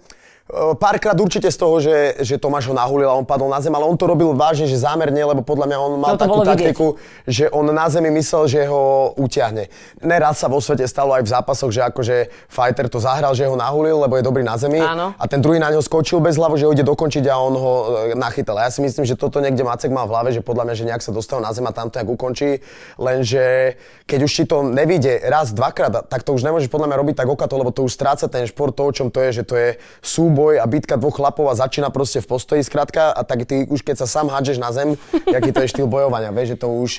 Párkrát 0.76 1.14
určite 1.14 1.46
z 1.46 1.58
toho, 1.58 1.78
že, 1.78 2.18
že 2.26 2.34
Tomáš 2.34 2.66
ho 2.66 2.74
nahulil 2.74 3.06
a 3.06 3.14
on 3.14 3.22
padol 3.22 3.46
na 3.46 3.62
zem, 3.62 3.70
ale 3.70 3.86
on 3.86 3.94
to 3.94 4.10
robil 4.10 4.34
vážne, 4.34 4.66
že 4.66 4.82
zámerne, 4.82 5.22
lebo 5.22 5.46
podľa 5.46 5.66
mňa 5.70 5.78
on 5.78 5.92
mal 6.02 6.10
To 6.18 6.26
takú 6.26 6.32
bolo 6.34 6.42
vidieť. 6.42 6.58
taktiku, 6.74 6.86
že 7.28 7.46
on 7.54 7.70
na 7.70 7.86
zemi 7.86 8.10
myslel, 8.10 8.50
že 8.50 8.60
ho 8.66 9.14
utiahne. 9.14 9.70
Neraz 10.02 10.42
sa 10.42 10.50
vo 10.50 10.58
svete 10.58 10.90
stalo 10.90 11.14
aj 11.14 11.22
v 11.22 11.30
zápasoch, 11.30 11.70
že 11.70 11.86
akože 11.86 12.16
fighter 12.50 12.90
to 12.90 12.98
zahral, 12.98 13.30
že 13.30 13.46
ho 13.46 13.54
nahulil, 13.54 14.02
lebo 14.02 14.18
je 14.18 14.26
dobrý 14.26 14.42
na 14.42 14.58
zemi 14.58 14.82
Áno. 14.82 15.14
a 15.14 15.24
ten 15.30 15.38
druhý 15.38 15.62
na 15.62 15.70
neho 15.70 15.84
skočil 15.84 16.18
bez 16.18 16.34
hlavu, 16.34 16.58
že 16.58 16.66
ho 16.66 16.74
ide 16.74 16.82
dokončiť 16.82 17.24
a 17.30 17.34
on 17.38 17.54
ho 17.54 17.72
e, 17.72 18.18
nachytal. 18.18 18.58
A 18.58 18.66
ja 18.66 18.70
si 18.74 18.82
myslím, 18.82 19.06
že 19.06 19.14
toto 19.14 19.38
niekde 19.38 19.62
Macek 19.62 19.94
mal 19.94 20.10
v 20.10 20.18
hlave, 20.18 20.28
že 20.34 20.42
podľa 20.42 20.66
mňa, 20.66 20.74
že 20.74 20.84
nejak 20.90 21.02
sa 21.04 21.14
dostal 21.14 21.38
na 21.38 21.54
zem 21.54 21.62
a 21.68 21.70
tam 21.70 21.92
to 21.92 22.02
nejak 22.02 22.10
ukončí, 22.10 22.58
lenže 22.98 23.76
keď 24.08 24.20
už 24.26 24.32
ti 24.34 24.44
to 24.48 24.66
nevíde 24.66 25.22
raz, 25.30 25.54
dvakrát, 25.54 26.10
tak 26.10 26.26
to 26.26 26.34
už 26.34 26.42
nemôžeš 26.42 26.72
podľa 26.72 26.90
mňa 26.90 26.96
robiť 26.98 27.14
tak 27.22 27.28
okato, 27.30 27.54
lebo 27.54 27.70
to 27.70 27.86
už 27.86 27.92
stráca 27.94 28.26
ten 28.26 28.48
šport 28.50 28.74
to, 28.74 28.82
o 28.82 28.90
čom 28.90 29.12
to 29.12 29.22
je, 29.28 29.42
že 29.42 29.44
to 29.46 29.54
je 29.54 29.68
súboj 30.02 30.39
a 30.48 30.64
bitka 30.64 30.96
dvoch 30.96 31.16
chlapov 31.16 31.52
a 31.52 31.58
začína 31.58 31.92
proste 31.92 32.24
v 32.24 32.30
postoji 32.30 32.62
skrátka 32.64 33.12
a 33.12 33.20
tak 33.24 33.44
ty 33.44 33.68
už 33.68 33.84
keď 33.84 34.04
sa 34.04 34.06
sám 34.06 34.32
hádžeš 34.32 34.58
na 34.58 34.70
zem, 34.72 34.96
jaký 35.36 35.52
to 35.52 35.60
je 35.64 35.72
štýl 35.76 35.88
bojovania, 35.90 36.32
vieš, 36.32 36.56
že 36.56 36.60
to 36.64 36.68
už 36.72 36.90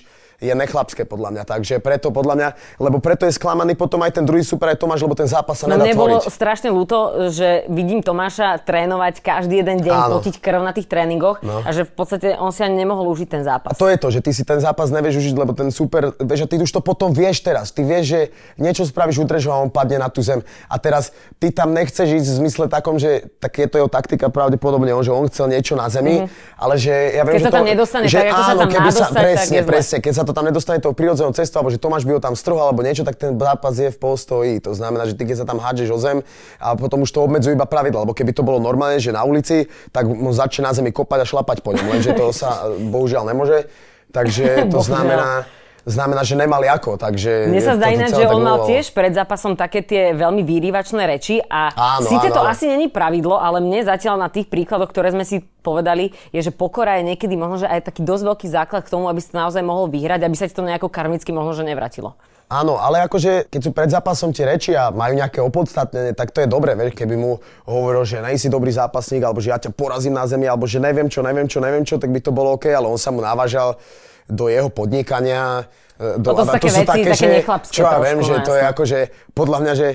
je 0.42 0.50
nechlapské 0.52 1.06
podľa 1.06 1.30
mňa, 1.32 1.44
takže 1.46 1.78
preto 1.78 2.10
podľa 2.10 2.34
mňa, 2.34 2.50
lebo 2.78 2.98
preto 2.98 3.24
je 3.24 3.32
sklamaný 3.32 3.78
potom 3.78 4.02
aj 4.02 4.18
ten 4.18 4.26
druhý 4.26 4.42
super 4.42 4.74
aj 4.74 4.82
Tomáš, 4.82 5.06
lebo 5.06 5.14
ten 5.14 5.30
zápas 5.30 5.54
sa 5.54 5.70
No 5.70 5.78
nedá 5.78 5.86
mne 5.86 5.94
bolo 5.94 6.18
tvoriť. 6.18 6.34
strašne 6.34 6.70
ľúto, 6.70 6.98
že 7.30 7.70
vidím 7.70 8.02
Tomáša 8.02 8.58
trénovať 8.60 9.22
každý 9.22 9.62
jeden 9.62 9.80
deň, 9.80 9.94
Áno. 9.94 10.18
potiť 10.18 10.42
krv 10.42 10.60
na 10.60 10.74
tých 10.74 10.90
tréningoch 10.90 11.40
No. 11.40 11.62
a 11.62 11.70
že 11.70 11.86
v 11.86 11.94
podstate 11.94 12.34
on 12.36 12.50
si 12.50 12.66
ani 12.66 12.74
nemohol 12.76 13.06
užiť 13.08 13.30
ten 13.30 13.44
zápas. 13.46 13.78
To 13.78 13.86
je 13.86 13.96
to, 13.96 14.08
že 14.10 14.20
ty 14.20 14.34
si 14.34 14.42
ten 14.42 14.58
zápas 14.58 14.90
nevieš 14.90 15.22
užiť, 15.22 15.36
lebo 15.38 15.54
ten 15.54 15.70
super, 15.70 16.18
vieš, 16.18 16.44
a 16.44 16.48
ty 16.50 16.58
už 16.58 16.72
to 16.72 16.82
potom 16.82 17.14
vieš 17.14 17.46
teraz. 17.46 17.70
Ty 17.70 17.86
vieš, 17.86 18.04
že 18.10 18.20
niečo 18.58 18.82
spravíš, 18.84 19.22
ho 19.22 19.26
a 19.48 19.62
on 19.62 19.70
padne 19.70 20.02
na 20.02 20.10
tú 20.10 20.26
zem. 20.26 20.42
A 20.66 20.76
teraz 20.76 21.14
ty 21.38 21.54
tam 21.54 21.70
nechceš 21.72 22.18
ísť 22.18 22.28
v 22.28 22.38
zmysle 22.42 22.66
takom, 22.66 22.98
že 22.98 23.30
tak 23.38 23.54
je 23.54 23.70
to 23.70 23.78
jeho 23.78 23.88
taktika 23.88 24.28
pravdepodobne, 24.28 24.90
on, 24.90 25.06
že 25.06 25.14
on 25.14 25.30
chcel 25.30 25.46
niečo 25.48 25.78
na 25.78 25.86
zemi, 25.86 26.26
ale 26.58 26.74
že 26.76 26.90
ja 27.14 27.22
viem. 27.22 27.38
Keď 27.38 27.42
že 27.42 27.46
sa 27.46 27.52
to, 27.52 27.58
tam 27.58 27.68
nedostane 27.70 28.06
že 28.08 28.18
tak, 28.18 28.32
ako 28.32 28.42
sa 28.42 28.54
tam 28.56 28.70
keby 28.70 28.88
dostať, 28.90 29.12
tak 29.12 29.22
presne, 29.22 29.60
presne, 29.62 29.98
keď 30.00 30.14
sa 30.16 30.24
to 30.24 30.31
tam 30.32 30.48
nedostane 30.48 30.82
tou 30.82 30.92
prirodzenou 30.92 31.32
cestou, 31.32 31.62
alebo 31.62 31.72
že 31.72 31.80
Tomáš 31.80 32.04
by 32.04 32.18
ho 32.18 32.22
tam 32.24 32.36
strhol 32.36 32.60
alebo 32.72 32.84
niečo, 32.84 33.06
tak 33.06 33.16
ten 33.16 33.38
zápas 33.38 33.76
je 33.78 33.90
v 33.92 33.98
postoji. 33.98 34.54
To 34.66 34.76
znamená, 34.76 35.08
že 35.08 35.16
ty 35.16 35.24
keď 35.24 35.44
sa 35.44 35.46
tam 35.48 35.60
hádžeš 35.62 35.90
o 35.92 36.00
zem 36.00 36.18
a 36.60 36.76
potom 36.76 37.04
už 37.04 37.12
to 37.12 37.24
obmedzujú 37.24 37.56
iba 37.56 37.68
pravidla, 37.68 38.04
lebo 38.04 38.18
keby 38.18 38.32
to 38.36 38.44
bolo 38.44 38.60
normálne, 38.60 39.00
že 39.00 39.16
na 39.16 39.24
ulici, 39.24 39.70
tak 39.96 40.10
mu 40.10 40.36
začne 40.36 40.68
na 40.68 40.76
zemi 40.76 40.92
kopať 40.92 41.24
a 41.24 41.30
šlapať 41.30 41.64
po 41.64 41.76
ňom, 41.76 41.88
lenže 41.92 42.12
to 42.16 42.34
sa 42.36 42.68
eh, 42.68 42.92
bohužiaľ 42.92 43.30
nemôže. 43.32 43.72
Takže 44.12 44.68
to 44.68 44.84
znamená, 44.84 45.48
znamená, 45.86 46.22
že 46.22 46.38
nemali 46.38 46.70
ako, 46.70 46.98
takže... 46.98 47.50
Mne 47.50 47.62
sa 47.62 47.74
zdá 47.78 47.90
ináč, 47.90 48.14
že 48.14 48.30
on 48.30 48.42
mal 48.42 48.66
tiež 48.66 48.94
pred 48.94 49.14
zápasom 49.14 49.58
také 49.58 49.82
tie 49.82 50.14
veľmi 50.14 50.46
výrivačné 50.46 51.06
reči 51.10 51.42
a 51.42 51.74
Áno, 51.74 52.08
síce 52.08 52.30
áno, 52.30 52.36
to 52.38 52.42
asi 52.46 52.70
není 52.70 52.88
pravidlo, 52.88 53.38
ale 53.38 53.62
mne 53.62 53.86
zatiaľ 53.86 54.22
na 54.22 54.30
tých 54.30 54.46
príkladoch, 54.50 54.90
ktoré 54.94 55.14
sme 55.14 55.26
si 55.26 55.42
povedali, 55.66 56.14
je, 56.34 56.42
že 56.42 56.52
pokora 56.54 57.02
je 57.02 57.14
niekedy 57.14 57.34
možno, 57.38 57.66
že 57.66 57.68
aj 57.70 57.90
taký 57.90 58.02
dosť 58.06 58.24
veľký 58.26 58.48
základ 58.50 58.82
k 58.86 58.94
tomu, 58.94 59.10
aby 59.10 59.20
si 59.22 59.34
to 59.34 59.42
naozaj 59.42 59.62
mohol 59.62 59.90
vyhrať, 59.90 60.22
aby 60.26 60.36
sa 60.38 60.46
ti 60.50 60.54
to 60.54 60.66
nejako 60.66 60.90
karmicky 60.90 61.30
možno, 61.34 61.58
že 61.58 61.64
nevratilo. 61.66 62.18
Áno, 62.52 62.76
ale 62.76 63.00
akože, 63.08 63.48
keď 63.48 63.62
sú 63.64 63.72
pred 63.72 63.88
zápasom 63.88 64.36
tie 64.36 64.44
reči 64.44 64.76
a 64.76 64.92
majú 64.92 65.16
nejaké 65.16 65.40
opodstatnenie, 65.40 66.12
tak 66.12 66.36
to 66.36 66.44
je 66.44 66.52
dobré, 66.52 66.76
vieš, 66.76 67.00
keby 67.00 67.16
mu 67.16 67.40
hovoril, 67.64 68.04
že 68.04 68.20
nejsi 68.20 68.52
dobrý 68.52 68.76
zápasník, 68.76 69.24
alebo 69.24 69.40
že 69.40 69.56
ja 69.56 69.58
ťa 69.58 69.72
porazím 69.72 70.20
na 70.20 70.28
zemi, 70.28 70.52
alebo 70.52 70.68
že 70.68 70.84
neviem 70.84 71.08
čo, 71.08 71.24
neviem 71.24 71.48
čo, 71.48 71.64
neviem 71.64 71.88
čo, 71.88 71.96
tak 71.96 72.12
by 72.12 72.20
to 72.20 72.36
bolo 72.36 72.60
OK, 72.60 72.68
ale 72.68 72.92
on 72.92 73.00
sa 73.00 73.08
mu 73.16 73.24
navážal 73.24 73.80
do 74.30 74.46
jeho 74.52 74.70
podnikania. 74.70 75.66
e, 75.98 76.18
Do, 76.22 76.34
Toto 76.36 76.44
sú 76.46 76.52
a 76.52 76.54
také 76.58 76.70
veci, 76.70 76.86
také 76.86 77.14
že, 77.16 77.28
nechlapské 77.42 77.74
Čo 77.74 77.84
ja 77.88 77.98
viem, 78.02 78.20
že 78.22 78.36
no 78.38 78.46
to 78.46 78.52
je 78.54 78.62
jasné. 78.62 78.72
akože, 78.74 79.00
podľa 79.34 79.58
mňa, 79.62 79.74
že 79.78 79.88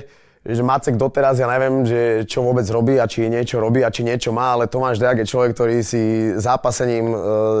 že 0.49 0.61
Macek 0.61 0.95
doteraz, 0.95 1.35
ja 1.35 1.45
neviem, 1.45 1.83
že 1.83 1.99
čo 2.23 2.39
vôbec 2.39 2.63
robí 2.65 2.95
a 2.95 3.03
či 3.03 3.27
niečo 3.27 3.57
robí 3.57 3.79
a 3.79 3.89
či 3.89 4.01
niečo 4.01 4.31
má, 4.31 4.51
ale 4.51 4.65
Tomáš 4.65 4.95
Dejak 4.95 5.19
je 5.19 5.27
človek, 5.27 5.51
ktorý 5.51 5.75
si 5.81 6.01
zápasením 6.33 7.05
e, 7.05 7.17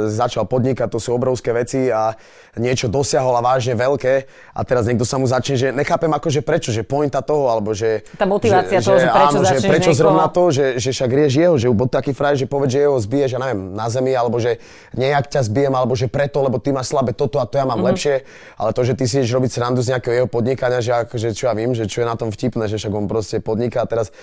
začal 0.07 0.43
podnikať, 0.43 0.87
to 0.87 0.97
sú 0.97 1.11
obrovské 1.11 1.51
veci 1.51 1.87
a 1.87 2.15
niečo 2.55 2.87
dosiahol 2.87 3.33
a 3.33 3.43
vážne 3.43 3.75
veľké. 3.75 4.13
A 4.51 4.61
teraz 4.61 4.85
niekto 4.85 5.03
sa 5.03 5.15
mu 5.15 5.25
začne, 5.25 5.55
že 5.55 5.67
nechápem 5.69 6.09
akože 6.09 6.39
prečo, 6.39 6.71
že 6.71 6.81
pointa 6.81 7.19
toho, 7.19 7.47
alebo 7.47 7.71
že... 7.71 8.07
Tá 8.13 8.23
motivácia 8.23 8.79
toho, 8.79 8.95
že 8.95 9.05
prečo 9.05 9.27
áno, 9.29 9.39
že 9.43 9.57
prečo 9.61 9.91
niekoho- 9.91 9.99
zrovna 9.99 10.25
to, 10.27 10.43
že, 10.49 10.65
že 10.77 10.89
však 10.89 11.09
rieš 11.09 11.33
jeho, 11.35 11.55
že 11.55 11.67
bol 11.69 11.85
taký 11.85 12.11
frajer, 12.11 12.39
že 12.39 12.47
povedz, 12.47 12.71
že 12.71 12.79
jeho 12.81 12.97
zbiješ, 12.97 13.29
ja 13.29 13.39
neviem, 13.39 13.75
na 13.75 13.85
zemi, 13.87 14.11
alebo 14.11 14.39
že 14.39 14.57
nejak 14.93 15.27
ťa 15.27 15.43
zbijem, 15.43 15.71
alebo 15.71 15.91
že 15.91 16.07
preto, 16.07 16.39
lebo 16.39 16.55
ty 16.55 16.71
máš 16.71 16.87
slabé 16.87 17.11
toto 17.11 17.37
a 17.37 17.45
to 17.45 17.57
ja 17.57 17.65
mám 17.65 17.77
Mhm. 17.77 17.85
lepšie, 17.85 18.15
ale 18.55 18.71
to, 18.71 18.81
že 18.81 18.93
ty 18.93 19.03
si 19.03 19.19
ideš 19.19 19.33
robiť 19.33 19.51
srandu 19.51 19.79
z 19.79 19.91
nejakého 19.91 20.15
jeho 20.15 20.27
podnikania, 20.27 20.79
že 20.79 20.95
akože 20.97 21.27
čo 21.31 21.45
ja 21.45 21.53
vím, 21.53 21.71
že 21.71 21.85
čo 21.85 21.99
je 21.99 22.07
na 22.07 22.15
tom 22.15 22.29
vtipné, 22.29 22.65
že 22.65 22.76
však 22.77 22.93
on 22.93 23.05
proste 23.09 23.41
podniká 23.41 23.83
teraz 23.89 24.13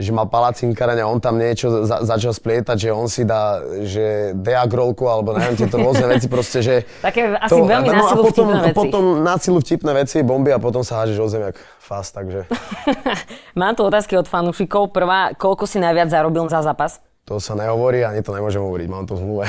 že 0.00 0.16
mal 0.16 0.32
palacínkareň 0.32 1.04
a 1.04 1.12
on 1.12 1.20
tam 1.20 1.36
niečo 1.36 1.84
za, 1.84 2.00
začal 2.00 2.32
splietať, 2.32 2.88
že 2.88 2.88
on 2.88 3.04
si 3.04 3.28
dá, 3.28 3.60
že 3.84 4.32
deagrolku, 4.32 5.04
alebo 5.04 5.36
neviem, 5.36 5.60
tieto 5.60 5.76
rôzne 5.76 6.08
veci 6.08 6.24
proste, 6.24 6.64
že... 6.64 6.88
Také 7.04 7.36
asi 7.36 7.60
veľmi 7.60 7.92
na 7.92 8.00
no 8.00 8.08
a 8.08 8.16
silu 8.16 8.24
potom, 8.24 8.48
vtipné 8.48 8.60
veci. 8.64 8.76
potom 8.80 9.04
na 9.20 9.34
silu 9.36 9.58
vtipné 9.60 9.92
veci, 9.92 10.16
bomby 10.24 10.56
a 10.56 10.58
potom 10.58 10.80
sa 10.80 11.04
hážeš 11.04 11.20
o 11.20 11.28
zem 11.28 11.52
jak 11.52 11.60
fast, 11.84 12.16
takže 12.16 12.48
Mám 13.60 13.76
tu 13.76 13.84
otázky 13.84 14.16
od 14.16 14.24
fanúšikov. 14.24 14.88
Prvá, 14.88 15.36
koľko 15.36 15.68
si 15.68 15.76
najviac 15.76 16.08
zarobil 16.08 16.48
za 16.48 16.64
zápas? 16.64 17.04
to 17.30 17.38
sa 17.38 17.54
nehovorí, 17.54 18.02
ani 18.02 18.26
to 18.26 18.34
nemôžem 18.34 18.58
hovoriť, 18.58 18.88
mám 18.90 19.06
to 19.06 19.14
v 19.14 19.22
zmluve. 19.22 19.46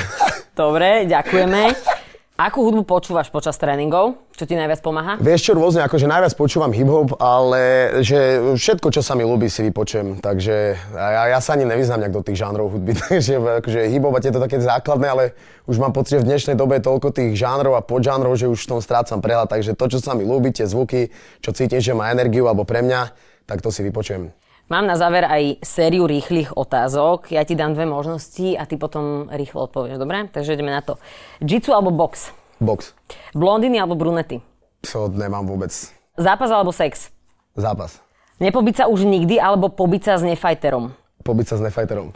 Dobre, 0.54 1.10
ďakujeme. 1.10 1.62
Akú 2.42 2.66
hudbu 2.66 2.90
počúvaš 2.90 3.30
počas 3.30 3.54
tréningov? 3.62 4.18
Čo 4.34 4.50
ti 4.50 4.58
najviac 4.58 4.82
pomáha? 4.82 5.14
Vieš 5.22 5.46
čo, 5.46 5.52
rôzne, 5.54 5.86
akože 5.86 6.10
najviac 6.10 6.34
počúvam 6.34 6.74
hip-hop, 6.74 7.14
ale 7.22 7.94
že 8.02 8.42
všetko, 8.58 8.90
čo 8.90 9.06
sa 9.06 9.14
mi 9.14 9.22
ľúbi, 9.22 9.46
si 9.46 9.62
vypočujem. 9.62 10.18
Takže 10.26 10.74
ja, 10.90 11.38
ja 11.38 11.38
sa 11.38 11.54
ani 11.54 11.70
nevyznám 11.70 12.02
nejak 12.02 12.18
do 12.18 12.26
tých 12.26 12.42
žánrov 12.42 12.74
hudby. 12.74 12.98
Takže 13.14 13.62
akože 13.62 13.80
hip-hop 13.94 14.18
a 14.18 14.24
tieto 14.26 14.42
také 14.42 14.58
základné, 14.58 15.08
ale 15.14 15.24
už 15.70 15.78
mám 15.78 15.94
pocit, 15.94 16.18
že 16.18 16.26
v 16.26 16.34
dnešnej 16.34 16.58
dobe 16.58 16.82
je 16.82 16.90
toľko 16.90 17.14
tých 17.14 17.38
žánrov 17.38 17.78
a 17.78 17.86
podžánrov, 17.86 18.34
že 18.34 18.50
už 18.50 18.58
v 18.58 18.70
tom 18.74 18.80
strácam 18.82 19.22
prehľad. 19.22 19.46
Takže 19.46 19.78
to, 19.78 19.86
čo 19.94 20.02
sa 20.02 20.18
mi 20.18 20.26
ľúbi, 20.26 20.50
tie 20.50 20.66
zvuky, 20.66 21.14
čo 21.46 21.54
cítim, 21.54 21.78
že 21.78 21.94
má 21.94 22.10
energiu 22.10 22.50
alebo 22.50 22.66
pre 22.66 22.82
mňa, 22.82 23.14
tak 23.46 23.62
to 23.62 23.70
si 23.70 23.86
vypočujem. 23.86 24.34
Mám 24.72 24.88
na 24.88 24.96
záver 24.96 25.28
aj 25.28 25.60
sériu 25.68 26.08
rýchlych 26.08 26.56
otázok. 26.56 27.28
Ja 27.36 27.44
ti 27.44 27.60
dám 27.60 27.76
dve 27.76 27.84
možnosti 27.84 28.56
a 28.56 28.64
ty 28.64 28.80
potom 28.80 29.28
rýchlo 29.28 29.68
odpovieš, 29.68 30.00
dobre? 30.00 30.32
Takže 30.32 30.56
ideme 30.56 30.72
na 30.72 30.80
to. 30.80 30.96
Jitsu 31.44 31.76
alebo 31.76 31.92
box? 31.92 32.32
Box. 32.64 32.96
Blondiny 33.36 33.84
alebo 33.84 34.00
brunety? 34.00 34.40
To 34.88 35.12
nemám 35.12 35.44
vôbec. 35.44 35.76
Zápas 36.16 36.48
alebo 36.56 36.72
sex? 36.72 37.12
Zápas. 37.52 38.00
Nepobiť 38.40 38.80
sa 38.80 38.88
už 38.88 39.04
nikdy 39.04 39.44
alebo 39.44 39.68
pobiť 39.68 40.08
sa 40.08 40.16
s 40.16 40.24
nefajterom? 40.24 40.96
Pobiť 41.20 41.46
sa 41.52 41.60
s 41.60 41.62
nefajterom. 41.68 42.16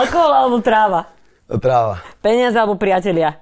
Alkohol 0.00 0.32
alebo 0.32 0.56
tráva? 0.64 1.04
Tráva. 1.52 2.00
Peniaze 2.24 2.56
alebo 2.56 2.80
priatelia? 2.80 3.36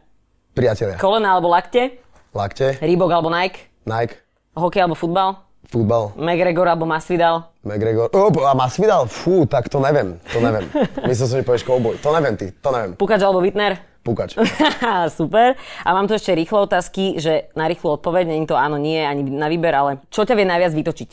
Priatelia. 0.51 0.99
Kolena 0.99 1.39
alebo 1.39 1.47
lakte? 1.47 2.03
Lakte. 2.35 2.75
Reebok 2.83 3.15
alebo 3.15 3.31
Nike? 3.31 3.71
Nike. 3.87 4.19
Hokej 4.59 4.85
alebo 4.85 4.99
futbal? 4.99 5.49
Futbal. 5.69 6.17
McGregor 6.17 6.65
alebo 6.65 6.89
Masvidal? 6.89 7.53
McGregor. 7.61 8.09
Oh, 8.17 8.33
a 8.47 8.57
Masvidal? 8.57 9.05
Fú, 9.05 9.45
tak 9.45 9.69
to 9.69 9.79
neviem. 9.85 10.17
To 10.33 10.41
neviem. 10.41 10.65
Myslel 11.11 11.27
som, 11.29 11.37
že 11.37 11.45
povieš 11.45 11.65
kouboj. 11.69 12.01
To 12.01 12.09
neviem 12.17 12.35
ty. 12.41 12.51
To 12.65 12.73
neviem. 12.73 12.97
Pukač 12.97 13.21
alebo 13.21 13.45
Wittner? 13.45 13.77
Pukač. 14.01 14.41
Super. 15.19 15.61
A 15.85 15.89
mám 15.93 16.09
tu 16.09 16.17
ešte 16.17 16.33
rýchle 16.33 16.65
otázky, 16.65 17.21
že 17.21 17.53
na 17.53 17.69
rýchlu 17.69 18.01
odpoveď, 18.01 18.33
není 18.33 18.49
to 18.49 18.57
áno, 18.57 18.81
nie, 18.81 19.05
ani 19.05 19.29
na 19.29 19.53
výber, 19.53 19.77
ale 19.77 20.01
čo 20.09 20.25
ťa 20.25 20.33
vie 20.33 20.49
najviac 20.49 20.73
vytočiť? 20.73 21.11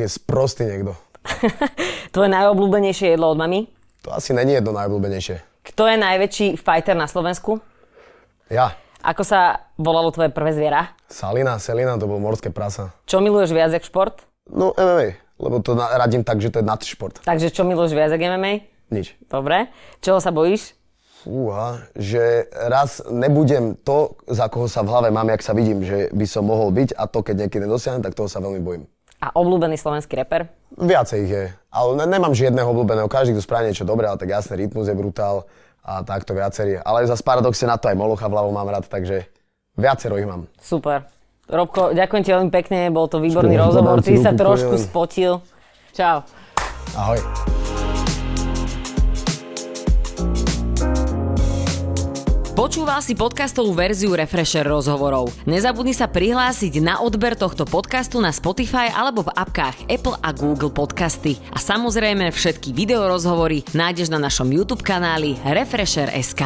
Je 0.00 0.06
sprostý 0.08 0.64
niekto. 0.64 0.96
Tvoje 2.14 2.32
najobľúbenejšie 2.32 3.12
jedlo 3.14 3.28
od 3.28 3.36
mami? 3.36 3.68
To 4.08 4.16
asi 4.16 4.32
není 4.32 4.56
jedno 4.56 4.72
najobľúbenejšie. 4.72 5.44
Kto 5.60 5.84
je 5.84 5.96
najväčší 6.00 6.46
fighter 6.56 6.96
na 6.96 7.04
Slovensku? 7.04 7.60
Ja. 8.48 8.72
Ako 9.04 9.20
sa 9.20 9.68
volalo 9.76 10.08
tvoje 10.08 10.32
prvé 10.32 10.56
zviera? 10.56 10.96
Salina, 11.10 11.58
Selina, 11.58 11.98
to 11.98 12.06
bol 12.06 12.22
morské 12.22 12.54
prasa. 12.54 12.94
Čo 13.02 13.18
miluješ 13.18 13.50
viac 13.50 13.74
jak 13.74 13.82
šport? 13.82 14.22
No 14.46 14.70
MMA, 14.78 15.18
lebo 15.42 15.58
to 15.58 15.74
na, 15.74 15.90
radím 15.98 16.22
tak, 16.22 16.38
že 16.38 16.54
to 16.54 16.62
je 16.62 16.66
nadšport. 16.70 17.26
Takže 17.26 17.50
čo 17.50 17.66
miluješ 17.66 17.98
viac 17.98 18.14
jak 18.14 18.22
MMA? 18.22 18.70
Nič. 18.94 19.18
Dobre. 19.26 19.74
Čoho 20.06 20.22
sa 20.22 20.30
bojíš? 20.30 20.78
Fúha, 21.26 21.82
že 21.98 22.46
raz 22.54 23.02
nebudem 23.10 23.74
to, 23.74 24.16
za 24.30 24.46
koho 24.46 24.70
sa 24.70 24.86
v 24.86 24.88
hlave 24.94 25.08
mám, 25.10 25.28
jak 25.28 25.42
sa 25.42 25.52
vidím, 25.52 25.82
že 25.84 26.08
by 26.14 26.26
som 26.30 26.46
mohol 26.46 26.70
byť 26.72 26.96
a 26.96 27.04
to, 27.10 27.20
keď 27.26 27.34
niekedy 27.44 27.66
dosiahnem, 27.66 28.06
tak 28.06 28.16
toho 28.16 28.30
sa 28.30 28.40
veľmi 28.40 28.62
bojím. 28.62 28.86
A 29.20 29.34
obľúbený 29.36 29.76
slovenský 29.76 30.16
reper? 30.16 30.48
Viacej 30.80 31.18
ich 31.28 31.32
je, 31.34 31.44
ale 31.68 31.90
ne, 32.00 32.06
nemám 32.08 32.32
žiadneho 32.32 32.72
obľúbeného, 32.72 33.10
každý, 33.10 33.36
kto 33.36 33.44
spraví 33.44 33.68
niečo 33.68 33.84
dobré, 33.84 34.08
ale 34.08 34.16
tak 34.16 34.32
jasne, 34.32 34.56
rytmus 34.56 34.88
je 34.88 34.96
brutál 34.96 35.44
a 35.84 36.00
takto 36.00 36.32
viacerí. 36.32 36.80
Ale 36.80 37.04
zase 37.04 37.20
paradoxne 37.20 37.68
na 37.68 37.76
to 37.76 37.92
aj 37.92 38.00
Molocha 38.00 38.24
v 38.24 38.40
hlavu 38.40 38.48
mám 38.56 38.72
rád, 38.72 38.88
takže 38.88 39.28
viacero 39.80 40.20
ich 40.20 40.28
mám. 40.28 40.46
Super. 40.60 41.08
Robko, 41.50 41.90
ďakujem 41.90 42.22
ti 42.22 42.30
veľmi 42.30 42.52
pekne, 42.54 42.94
bol 42.94 43.10
to 43.10 43.18
výborný 43.18 43.58
Čo, 43.58 43.62
rozhovor, 43.66 43.98
ty 44.06 44.14
sa 44.22 44.30
trošku 44.30 44.78
poviem. 44.78 44.86
spotil. 44.86 45.32
Čau. 45.90 46.22
Ahoj. 46.94 47.18
Počúval 52.60 53.00
si 53.00 53.16
podcastovú 53.16 53.72
verziu 53.72 54.12
Refresher 54.12 54.68
rozhovorov. 54.68 55.32
Nezabudni 55.48 55.96
sa 55.96 56.12
prihlásiť 56.12 56.84
na 56.84 57.00
odber 57.00 57.32
tohto 57.32 57.64
podcastu 57.64 58.20
na 58.20 58.28
Spotify 58.36 58.92
alebo 58.92 59.24
v 59.24 59.32
apkách 59.32 59.88
Apple 59.88 60.20
a 60.20 60.30
Google 60.36 60.68
Podcasty. 60.68 61.40
A 61.50 61.58
samozrejme 61.58 62.28
všetky 62.28 62.76
videorozhovory 62.76 63.64
nájdeš 63.72 64.12
na 64.12 64.20
našom 64.20 64.52
YouTube 64.52 64.84
kanáli 64.84 65.40
Refresher.sk. 65.40 66.42